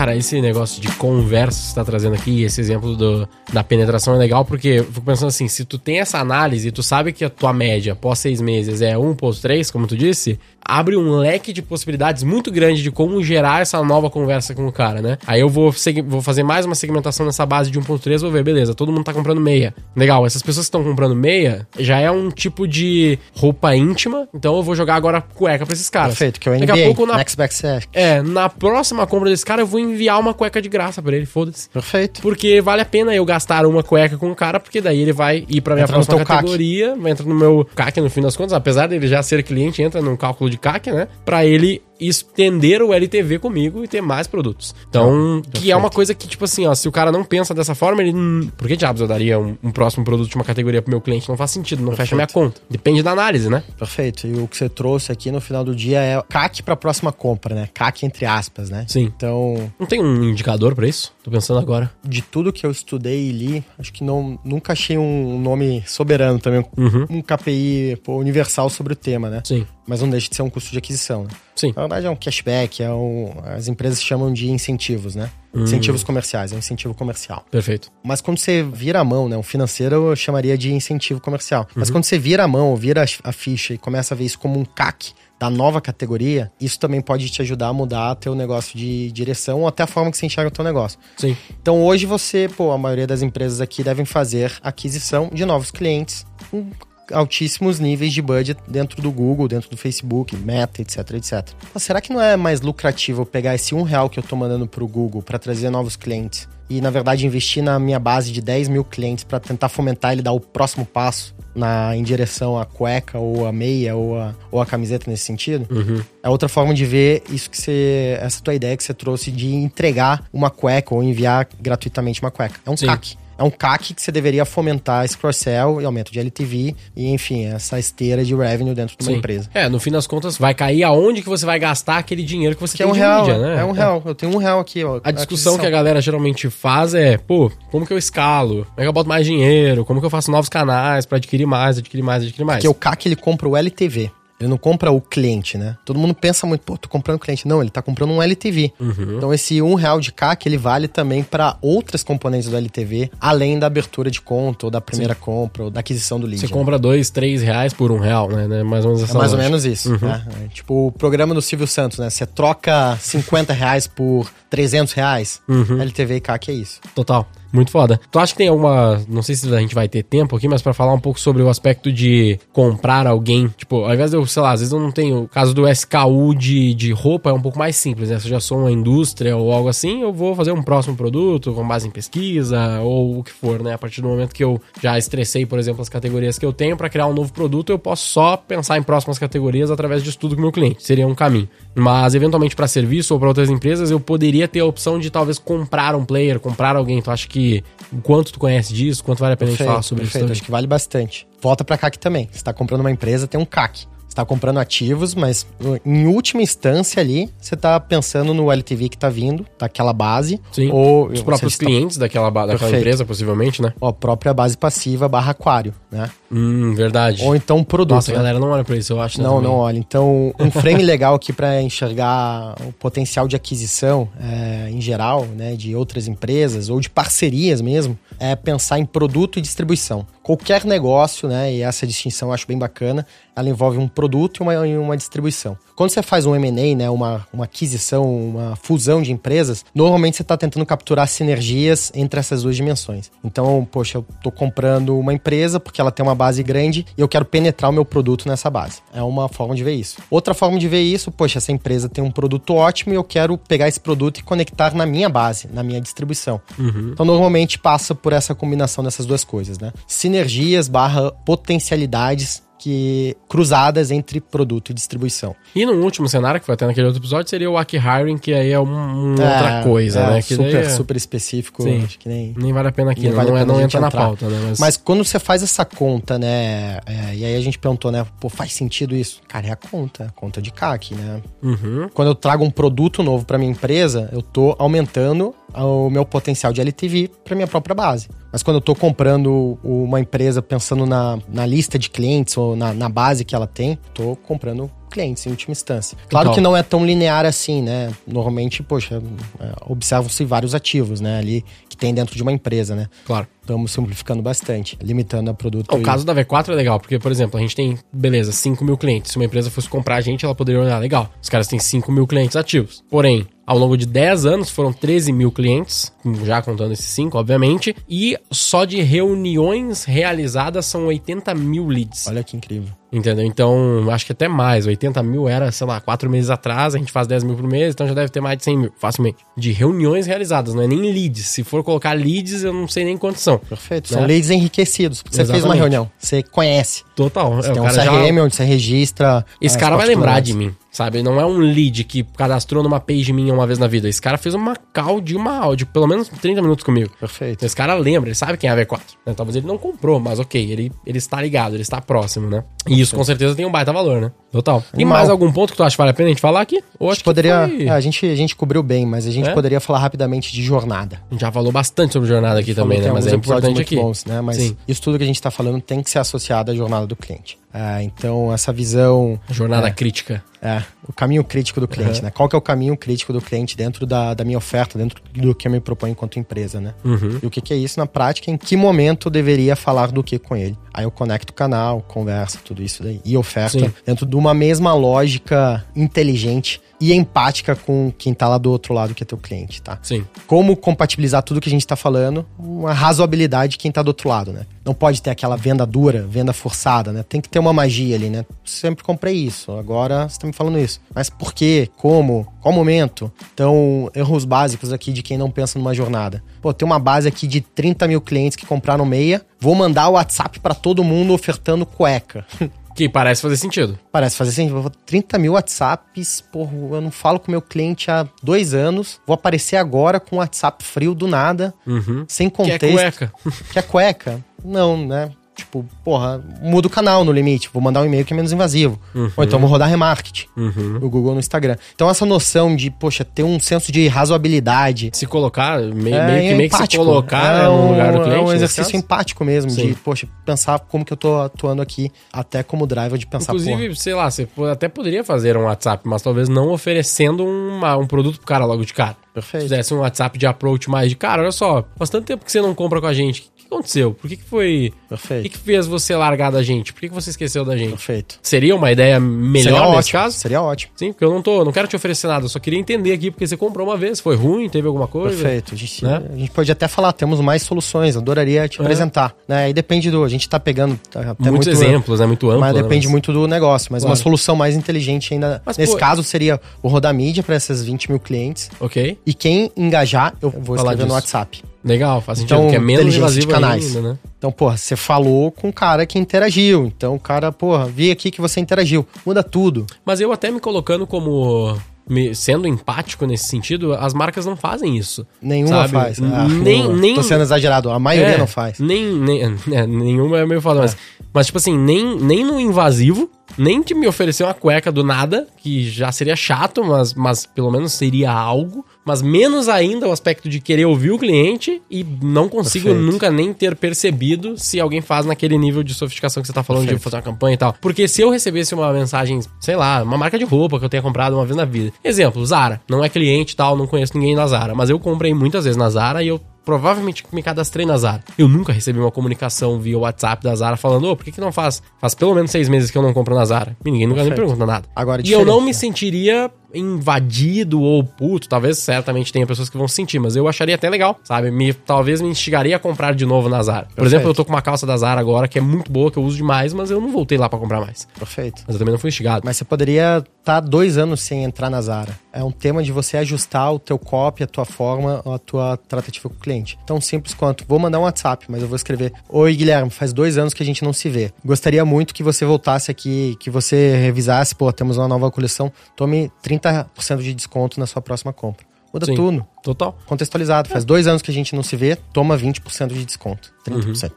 [0.03, 4.15] Cara, esse negócio de conversa que você tá trazendo aqui, esse exemplo do, da penetração
[4.15, 7.13] é legal, porque eu fico pensando assim, se tu tem essa análise e tu sabe
[7.13, 11.53] que a tua média após seis meses é 1.3, como tu disse, abre um leque
[11.53, 15.17] de possibilidades muito grande de como gerar essa nova conversa com o cara, né?
[15.27, 15.73] Aí eu vou,
[16.05, 19.13] vou fazer mais uma segmentação nessa base de 1.3, vou ver, beleza, todo mundo tá
[19.13, 19.73] comprando meia.
[19.95, 24.55] Legal, essas pessoas que estão comprando meia já é um tipo de roupa íntima, então
[24.55, 26.15] eu vou jogar agora cueca pra esses caras.
[26.15, 27.87] Perfeito, que é o Daqui NBA, a pouco na Next Back Set.
[27.93, 31.25] é, na próxima compra desse cara, eu vou enviar uma cueca de graça pra ele,
[31.25, 31.69] foda-se.
[31.69, 32.21] Perfeito.
[32.21, 35.45] Porque vale a pena eu gastar uma cueca com o cara, porque daí ele vai
[35.49, 36.27] ir pra minha Entra próxima CAC.
[36.27, 39.81] categoria, vai entrar no meu CAC no fim das contas, apesar dele já ser cliente,
[39.81, 41.07] entra no cálculo de CAC, né?
[41.25, 44.73] Pra ele estender o LTV comigo e ter mais produtos.
[44.89, 47.73] Então, que é uma coisa que, tipo assim, ó, se o cara não pensa dessa
[47.75, 48.13] forma, ele.
[48.15, 51.01] hum, Por que diabos eu daria um, um próximo produto de uma categoria pro meu
[51.01, 51.27] cliente?
[51.29, 52.61] Não faz sentido, não fecha minha conta.
[52.69, 53.63] Depende da análise, né?
[53.77, 54.27] Perfeito.
[54.27, 57.53] E o que você trouxe aqui no final do dia é CAC pra próxima compra,
[57.55, 57.69] né?
[57.73, 58.85] CAC entre aspas, né?
[58.87, 59.11] Sim.
[59.15, 61.13] Então, Não tem um indicador pra isso?
[61.23, 61.91] Tô pensando agora.
[62.03, 66.39] de tudo que eu estudei e li, acho que não, nunca achei um nome soberano
[66.39, 67.05] também, Uhum.
[67.09, 69.41] um KPI pô, universal sobre o tema, né?
[69.45, 69.65] Sim.
[69.85, 71.23] Mas não deixa de ser um custo de aquisição.
[71.23, 71.29] Né?
[71.55, 71.73] Sim.
[71.75, 75.29] Na verdade é um cashback, é um, as empresas chamam de incentivos, né?
[75.53, 75.63] Hum.
[75.63, 77.45] Incentivos comerciais, é um incentivo comercial.
[77.51, 77.91] Perfeito.
[78.03, 79.37] Mas quando você vira a mão, né?
[79.37, 81.67] Um financeiro eu chamaria de incentivo comercial.
[81.75, 81.95] Mas Uhum.
[81.95, 84.57] quando você vira a mão, ou vira a ficha e começa a ver isso como
[84.59, 89.11] um CAC da nova categoria, isso também pode te ajudar a mudar teu negócio de
[89.11, 90.97] direção ou até a forma que você enxerga o teu negócio.
[91.17, 91.35] Sim.
[91.61, 96.25] Então hoje você, pô, a maioria das empresas aqui devem fazer aquisição de novos clientes
[96.49, 96.67] com
[97.11, 101.49] altíssimos níveis de budget dentro do Google, dentro do Facebook, Meta, etc, etc.
[101.73, 104.67] Mas será que não é mais lucrativo pegar esse um real que eu tô mandando
[104.67, 108.69] pro Google para trazer novos clientes e, na verdade, investir na minha base de 10
[108.69, 113.19] mil clientes para tentar fomentar ele dar o próximo passo na, em direção à cueca
[113.19, 115.67] ou à meia ou a, ou a camiseta nesse sentido?
[115.69, 116.01] Uhum.
[116.23, 118.17] É outra forma de ver isso que você.
[118.19, 122.59] Essa tua ideia que você trouxe de entregar uma cueca ou enviar gratuitamente uma cueca.
[122.65, 122.87] É um Sim.
[122.87, 123.17] CAC.
[123.37, 127.45] É um CAC que você deveria fomentar esse cross-sell e aumento de LTV e, enfim,
[127.45, 129.17] essa esteira de revenue dentro de uma Sim.
[129.17, 129.49] empresa.
[129.53, 132.61] É, no fim das contas, vai cair aonde que você vai gastar aquele dinheiro que
[132.61, 133.21] você Que é tem um de real.
[133.21, 133.61] mídia, né?
[133.61, 134.01] É um real.
[134.05, 134.99] Eu tenho um real aqui, ó.
[135.03, 138.65] A discussão que a galera geralmente faz é, pô, como que eu escalo?
[138.65, 139.83] Como é que eu boto mais dinheiro?
[139.85, 142.57] Como que eu faço novos canais pra adquirir mais, adquirir mais, adquirir mais?
[142.59, 144.11] Porque o CAC ele compra o LTV.
[144.43, 145.77] Ele não compra o cliente, né?
[145.85, 147.47] Todo mundo pensa muito, pô, tô comprando cliente.
[147.47, 148.73] Não, ele tá comprando um LTV.
[148.79, 149.17] Uhum.
[149.17, 153.57] Então esse um real de CAC, ele vale também para outras componentes do LTV, além
[153.57, 156.41] da abertura de conta, ou da primeira compra, ou da aquisição do lead.
[156.41, 156.53] Você né?
[156.53, 158.47] compra dois, três reais por um real, né?
[158.47, 158.63] né?
[158.63, 160.25] Mais ou menos essa É mais ou menos isso, né?
[160.45, 162.09] É tipo o programa do Silvio Santos, né?
[162.09, 165.81] Você troca 50 reais por 300 reais, Uhum.
[165.81, 166.79] LTV e CAC é isso.
[166.95, 167.27] Total.
[167.53, 168.01] Muito foda.
[168.11, 168.99] Tu acha que tem alguma.
[169.07, 171.43] Não sei se a gente vai ter tempo aqui, mas pra falar um pouco sobre
[171.43, 173.47] o aspecto de comprar alguém.
[173.55, 175.21] Tipo, ao invés de eu, sei lá, às vezes eu não tenho.
[175.25, 178.17] O caso do SKU de, de roupa é um pouco mais simples, né?
[178.17, 181.53] Se eu já sou uma indústria ou algo assim, eu vou fazer um próximo produto
[181.53, 183.73] com base em pesquisa ou o que for, né?
[183.73, 186.75] A partir do momento que eu já estressei, por exemplo, as categorias que eu tenho
[186.75, 190.33] pra criar um novo produto, eu posso só pensar em próximas categorias através de estudo
[190.33, 190.83] com o meu cliente.
[190.83, 191.47] Seria um caminho.
[191.75, 195.37] Mas, eventualmente, pra serviço ou pra outras empresas, eu poderia ter a opção de talvez
[195.37, 196.99] comprar um player, comprar alguém.
[196.99, 197.42] Tu acha que
[197.91, 200.25] o quanto tu conhece disso, quanto vale a pena a gente falar sobre perfeito.
[200.25, 200.31] isso?
[200.33, 201.27] Acho que vale bastante.
[201.41, 202.29] Volta pra CAC também.
[202.31, 203.85] Você tá comprando uma empresa, tem um CAC.
[204.13, 205.43] Você tá comprando ativos, mas
[205.83, 210.39] em última instância ali, você tá pensando no LTV que tá vindo, daquela base.
[210.51, 210.69] Sim.
[210.71, 212.81] Ou Os próprios está- clientes daquela, ba- daquela Perfeito.
[212.81, 213.73] empresa, possivelmente, né?
[213.81, 216.11] Ó, a própria base passiva barra aquário, né?
[216.31, 217.23] Hum, verdade.
[217.23, 217.95] Ou então produto.
[217.95, 218.17] Nossa, a né?
[218.19, 219.17] galera não olha pra isso, eu acho.
[219.17, 219.49] né, Não, também.
[219.49, 219.77] não, olha.
[219.79, 225.55] Então, um frame legal aqui para enxergar o potencial de aquisição é, em geral, né,
[225.55, 230.05] de outras empresas ou de parcerias mesmo, é pensar em produto e distribuição.
[230.23, 231.53] Qualquer negócio, né?
[231.53, 233.05] E essa distinção eu acho bem bacana.
[233.35, 235.57] Ela envolve um produto e uma, e uma distribuição.
[235.75, 240.21] Quando você faz um M&A, né, uma, uma aquisição, uma fusão de empresas, normalmente você
[240.21, 243.11] está tentando capturar sinergias entre essas duas dimensões.
[243.23, 247.07] Então, poxa, eu estou comprando uma empresa porque ela tem uma base grande e eu
[247.07, 248.81] quero penetrar o meu produto nessa base.
[248.93, 249.97] É uma forma de ver isso.
[250.11, 253.35] Outra forma de ver isso, poxa, essa empresa tem um produto ótimo e eu quero
[253.35, 256.39] pegar esse produto e conectar na minha base, na minha distribuição.
[256.57, 256.91] Uhum.
[256.93, 259.73] Então, normalmente passa por essa combinação dessas duas coisas, né?
[260.13, 265.35] Sinergias barra potencialidades que cruzadas entre produto e distribuição.
[265.53, 268.33] E no último cenário, que foi até naquele outro episódio, seria o Aki Hiring, que
[268.33, 270.21] aí é um, é, outra coisa, é, né?
[270.21, 270.69] Que super, é...
[270.69, 271.63] super específico.
[271.63, 271.83] Sim.
[271.83, 273.91] Acho que nem, nem vale a pena aqui, não, vale não, é, não entra na
[273.91, 274.39] pauta, né?
[274.47, 274.59] Mas...
[274.59, 274.77] Mas...
[274.77, 276.79] quando você faz essa conta, né?
[276.85, 278.05] É, e aí a gente perguntou, né?
[278.17, 279.19] Pô, faz sentido isso?
[279.27, 281.21] Cara, é a conta, a conta de CAC, né?
[281.41, 281.89] Uhum.
[281.93, 286.51] Quando eu trago um produto novo para minha empresa, eu tô aumentando o meu potencial
[286.51, 288.09] de LTV para minha própria base.
[288.31, 292.73] Mas quando eu estou comprando uma empresa pensando na, na lista de clientes ou na,
[292.73, 295.97] na base que ela tem, estou comprando clientes em última instância.
[296.07, 297.91] Claro que não é tão linear assim, né?
[298.07, 299.01] Normalmente, poxa,
[299.39, 301.17] é, observam-se vários ativos, né?
[301.17, 302.87] Ali que tem dentro de uma empresa, né?
[303.05, 303.27] Claro.
[303.41, 305.75] Estamos simplificando bastante, limitando a produto.
[305.75, 305.81] O e...
[305.81, 309.11] caso da V4 é legal, porque, por exemplo, a gente tem, beleza, 5 mil clientes.
[309.11, 311.91] Se uma empresa fosse comprar a gente, ela poderia olhar, legal, os caras têm 5
[311.91, 312.83] mil clientes ativos.
[312.89, 315.91] Porém, ao longo de 10 anos foram 13 mil clientes,
[316.23, 322.07] já contando esses 5, obviamente, e só de reuniões realizadas são 80 mil leads.
[322.07, 322.73] Olha que incrível.
[322.93, 323.25] Entendeu?
[323.25, 324.67] Então, acho que até mais.
[324.67, 327.73] 80 mil era, sei lá, 4 meses atrás, a gente faz 10 mil por mês,
[327.73, 329.17] então já deve ter mais de 100 mil, facilmente.
[329.35, 331.25] De reuniões realizadas, não é nem leads.
[331.25, 333.39] Se for colocar leads, eu não sei nem quantos são.
[333.39, 333.91] Perfeito.
[333.91, 333.99] Né?
[333.99, 335.01] São leads enriquecidos.
[335.01, 336.83] Porque você fez uma reunião, você conhece.
[336.95, 337.33] Total.
[337.33, 338.23] Você é, tem um CRM já...
[338.23, 339.25] onde você registra.
[339.41, 340.55] Esse cara vai lembrar de mim.
[340.73, 341.03] Sabe?
[341.03, 343.87] Não é um lead que cadastrou numa page minha uma vez na vida.
[343.87, 346.91] Esse cara fez uma call de uma áudio, pelo menos 30 minutos comigo.
[346.99, 347.45] Perfeito.
[347.45, 348.79] Esse cara lembra, ele sabe quem é a V4.
[349.05, 349.13] Né?
[349.13, 352.43] Talvez ele não comprou, mas ok, ele, ele está ligado, ele está próximo, né?
[352.67, 354.11] E isso com certeza tem um baita valor, né?
[354.31, 354.63] Total.
[354.75, 356.63] E mais algum ponto que tu acha que vale a pena a gente falar aqui?
[356.79, 357.47] Ou acho que poderia.
[357.47, 357.67] Foi...
[357.67, 359.33] É, a, gente, a gente cobriu bem, mas a gente é?
[359.33, 360.99] poderia falar rapidamente de jornada.
[361.07, 362.91] A gente já falou bastante sobre jornada aqui também, né?
[362.91, 363.75] Mas é importante aqui.
[363.75, 364.21] Bons, né?
[364.21, 364.57] Mas Sim.
[364.67, 367.37] isso tudo que a gente está falando tem que ser associado à jornada do cliente.
[367.53, 369.19] É, então, essa visão.
[369.29, 370.23] Jornada é, crítica.
[370.41, 372.05] É, o caminho crítico do cliente, uhum.
[372.05, 372.11] né?
[372.11, 375.33] Qual que é o caminho crítico do cliente dentro da, da minha oferta, dentro do
[375.33, 376.73] que eu me proponho enquanto empresa, né?
[376.83, 377.19] Uhum.
[377.21, 378.29] E o que, que é isso na prática?
[378.29, 380.57] Em que momento eu deveria falar do que com ele?
[380.73, 382.99] Aí eu conecto o canal, conversa, tudo isso daí.
[383.05, 383.73] E oferta Sim.
[383.85, 388.93] dentro de uma mesma lógica inteligente e empática com quem tá lá do outro lado,
[388.93, 389.79] que é teu cliente, tá?
[389.81, 390.05] Sim.
[390.27, 394.09] Como compatibilizar tudo que a gente tá falando, uma razoabilidade de quem tá do outro
[394.09, 394.45] lado, né?
[394.65, 397.01] Não pode ter aquela venda dura, venda forçada, né?
[397.07, 398.25] Tem que ter uma magia ali, né?
[398.43, 400.81] Sempre comprei isso, agora você tá me falando isso.
[400.93, 401.69] Mas por quê?
[401.77, 402.27] Como?
[402.41, 403.11] Qual momento?
[403.33, 406.23] Então, erros básicos aqui de quem não pensa numa jornada.
[406.41, 409.93] Pô, tem uma base aqui de 30 mil clientes que compraram meia, vou mandar o
[409.93, 412.25] WhatsApp para todo mundo ofertando cueca.
[412.75, 413.77] Que parece fazer sentido.
[413.91, 414.71] Parece fazer sentido.
[414.85, 419.57] 30 mil WhatsApps, porra, eu não falo com meu cliente há dois anos, vou aparecer
[419.57, 422.03] agora com WhatsApp frio do nada, uhum.
[422.07, 422.59] sem contexto.
[422.59, 423.13] Que é cueca.
[423.51, 424.25] Que é cueca.
[424.43, 425.11] Não, né?
[425.35, 427.49] Tipo, porra, muda o canal no limite.
[427.51, 428.79] Vou mandar um e-mail que é menos invasivo.
[428.93, 429.11] Uhum.
[429.17, 430.79] Ou então vou rodar remarketing uhum.
[430.79, 431.55] no Google no Instagram.
[431.73, 434.91] Então essa noção de, poxa, ter um senso de razoabilidade.
[434.93, 438.01] Se colocar, meio, é, meio que, meio que se colocar é um, no lugar do
[438.01, 438.19] cliente.
[438.19, 439.69] É um exercício empático mesmo, Sim.
[439.69, 443.63] de, poxa, pensar como que eu tô atuando aqui, até como driver de pensar, Inclusive,
[443.63, 443.75] porra.
[443.75, 448.17] sei lá, você até poderia fazer um WhatsApp, mas talvez não oferecendo uma, um produto
[448.17, 448.95] pro cara logo de cara.
[449.13, 449.43] Perfeito.
[449.43, 452.31] Se fizesse um WhatsApp de approach mais de cara, olha só, faz tanto tempo que
[452.31, 453.93] você não compra com a gente aconteceu?
[453.93, 454.73] Por que, que foi.
[454.89, 455.19] Perfeito.
[455.19, 456.73] O que, que fez você largar da gente?
[456.73, 457.71] Por que, que você esqueceu da gente?
[457.71, 458.19] Perfeito.
[458.21, 460.01] Seria uma ideia melhor Seria nesse ótimo.
[460.01, 460.17] caso?
[460.17, 460.71] Seria ótimo.
[460.75, 463.11] Sim, porque eu não tô, não quero te oferecer nada, eu só queria entender aqui,
[463.11, 465.15] porque você comprou uma vez, foi ruim, teve alguma coisa.
[465.15, 465.53] Perfeito.
[465.53, 466.03] A gente, né?
[466.13, 468.63] a gente pode até falar, temos mais soluções, adoraria te é.
[468.63, 469.15] apresentar.
[469.27, 469.45] Né?
[469.45, 470.03] Aí depende do.
[470.03, 470.79] A gente tá pegando.
[470.89, 472.07] Tá, Muitos muito, exemplos, é né?
[472.07, 472.41] muito amplo.
[472.41, 472.61] Mas né?
[472.61, 472.91] depende né?
[472.91, 473.69] muito do negócio.
[473.71, 473.91] Mas claro.
[473.91, 475.41] uma solução mais inteligente ainda.
[475.45, 478.49] Mas, nesse pô, caso, seria o rodar mídia para essas 20 mil clientes.
[478.59, 478.97] Ok.
[479.05, 480.87] E quem engajar, eu vou Falar escrever disso.
[480.87, 481.43] no WhatsApp.
[481.63, 483.75] Legal, faz sentido, então, que é menos invasivo canais.
[483.75, 483.97] Ainda, né?
[484.17, 486.65] Então, porra, você falou com o cara que interagiu.
[486.65, 488.85] Então, o cara, porra, vi aqui que você interagiu.
[489.05, 489.65] Muda tudo.
[489.85, 491.57] Mas eu até me colocando como
[491.87, 495.05] me, sendo empático nesse sentido, as marcas não fazem isso.
[495.21, 495.73] Nenhuma sabe?
[495.73, 496.01] faz.
[496.01, 496.77] Ah, nem, nenhuma.
[496.77, 496.95] nem.
[496.95, 498.59] Tô sendo exagerado, a maioria é, não faz.
[498.59, 500.61] Nem, nem é, nenhuma é meio foda, é.
[500.63, 500.77] mas,
[501.13, 505.27] mas, tipo assim, nem, nem no invasivo, nem de me oferecer uma cueca do nada,
[505.37, 508.65] que já seria chato, mas, mas pelo menos seria algo.
[508.85, 512.91] Mas menos ainda o aspecto de querer ouvir o cliente e não consigo Perfeito.
[512.91, 516.63] nunca nem ter percebido se alguém faz naquele nível de sofisticação que você tá falando
[516.63, 516.79] Perfeito.
[516.79, 517.55] de fazer uma campanha e tal.
[517.61, 520.83] Porque se eu recebesse uma mensagem, sei lá, uma marca de roupa que eu tenha
[520.83, 521.71] comprado uma vez na vida.
[521.83, 522.61] Exemplo, Zara.
[522.69, 524.53] Não é cliente e tal, não conheço ninguém na Zara.
[524.53, 528.03] Mas eu comprei muitas vezes na Zara e eu provavelmente me cadastrei na Zara.
[528.17, 531.31] Eu nunca recebi uma comunicação via WhatsApp da Zara falando, ô, por que, que não
[531.31, 531.61] faz?
[531.79, 533.55] Faz pelo menos seis meses que eu não compro na Zara.
[533.65, 534.67] E ninguém nunca me pergunta nada.
[534.75, 538.27] Agora, e eu não me sentiria invadido ou puto.
[538.27, 541.31] Talvez certamente tenha pessoas que vão se sentir, mas eu acharia até legal, sabe?
[541.31, 543.63] Me, talvez me instigaria a comprar de novo na Zara.
[543.63, 543.87] Por Perfeito.
[543.87, 546.03] exemplo, eu tô com uma calça da Zara agora que é muito boa, que eu
[546.03, 547.87] uso demais, mas eu não voltei lá pra comprar mais.
[547.97, 548.43] Perfeito.
[548.45, 549.21] Mas eu também não fui instigado.
[549.25, 551.99] Mas você poderia estar dois anos sem entrar na Zara.
[552.11, 556.07] É um tema de você ajustar o teu copy, a tua forma, a tua tratativa
[556.07, 556.57] com o cliente.
[556.65, 560.17] Tão simples quanto, vou mandar um WhatsApp, mas eu vou escrever, Oi Guilherme, faz dois
[560.17, 561.11] anos que a gente não se vê.
[561.25, 566.09] Gostaria muito que você voltasse aqui, que você revisasse, pô, temos uma nova coleção, tome
[566.23, 568.45] 30% de desconto na sua próxima compra.
[568.73, 568.95] Muda Sim.
[568.95, 569.27] tudo.
[569.43, 569.77] Total.
[569.85, 570.49] Contextualizado.
[570.49, 573.31] Faz dois anos que a gente não se vê, toma 20% de desconto.
[573.45, 573.91] 30%.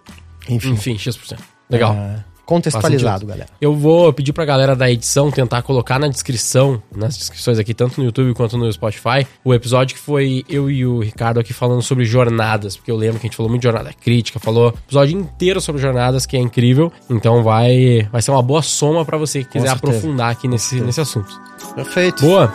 [0.49, 0.71] Enfim.
[0.73, 1.39] Enfim, X%.
[1.71, 1.95] Legal.
[1.95, 3.49] é, contextualizado, galera.
[3.61, 8.01] Eu vou pedir pra galera da edição tentar colocar na descrição, nas descrições aqui, tanto
[8.01, 11.83] no YouTube quanto no Spotify, o episódio que foi eu e o Ricardo aqui falando
[11.83, 15.19] sobre jornadas, porque eu lembro que a gente falou muito de jornada crítica, falou episódio
[15.19, 16.93] inteiro sobre jornadas, que é incrível.
[17.11, 21.01] Então vai, vai ser uma boa soma pra você que quiser aprofundar aqui nesse, nesse
[21.01, 21.39] assunto.
[21.75, 22.25] Perfeito.
[22.25, 22.53] Boa!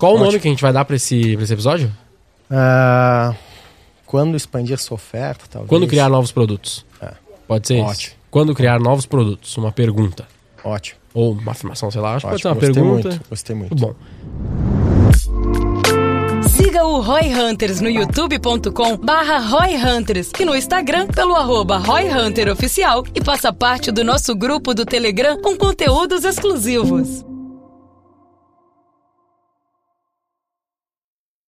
[0.00, 0.42] Qual o nome Ótimo.
[0.42, 1.92] que a gente vai dar pra esse, pra esse episódio?
[2.50, 3.34] Ah,
[4.06, 5.68] quando expandir sua oferta, talvez.
[5.68, 6.84] Quando criar novos produtos.
[7.00, 7.12] É.
[7.46, 7.92] Pode ser Ótimo.
[7.92, 8.16] isso.
[8.30, 9.56] Quando criar novos produtos.
[9.58, 10.26] Uma pergunta.
[10.64, 10.98] Ótimo.
[11.12, 12.14] Ou uma afirmação, sei lá.
[12.16, 12.54] Acho que pode ser ótimo.
[12.54, 13.08] uma Gostei pergunta.
[13.08, 13.28] muito.
[13.28, 13.76] Gostei muito.
[13.76, 13.94] Muito
[16.40, 16.48] bom.
[16.48, 22.08] Siga o Roy Hunters no youtube.com barra Roy Hunters e no Instagram pelo arroba Roy
[22.08, 27.24] Hunter Oficial e faça parte do nosso grupo do Telegram com conteúdos exclusivos.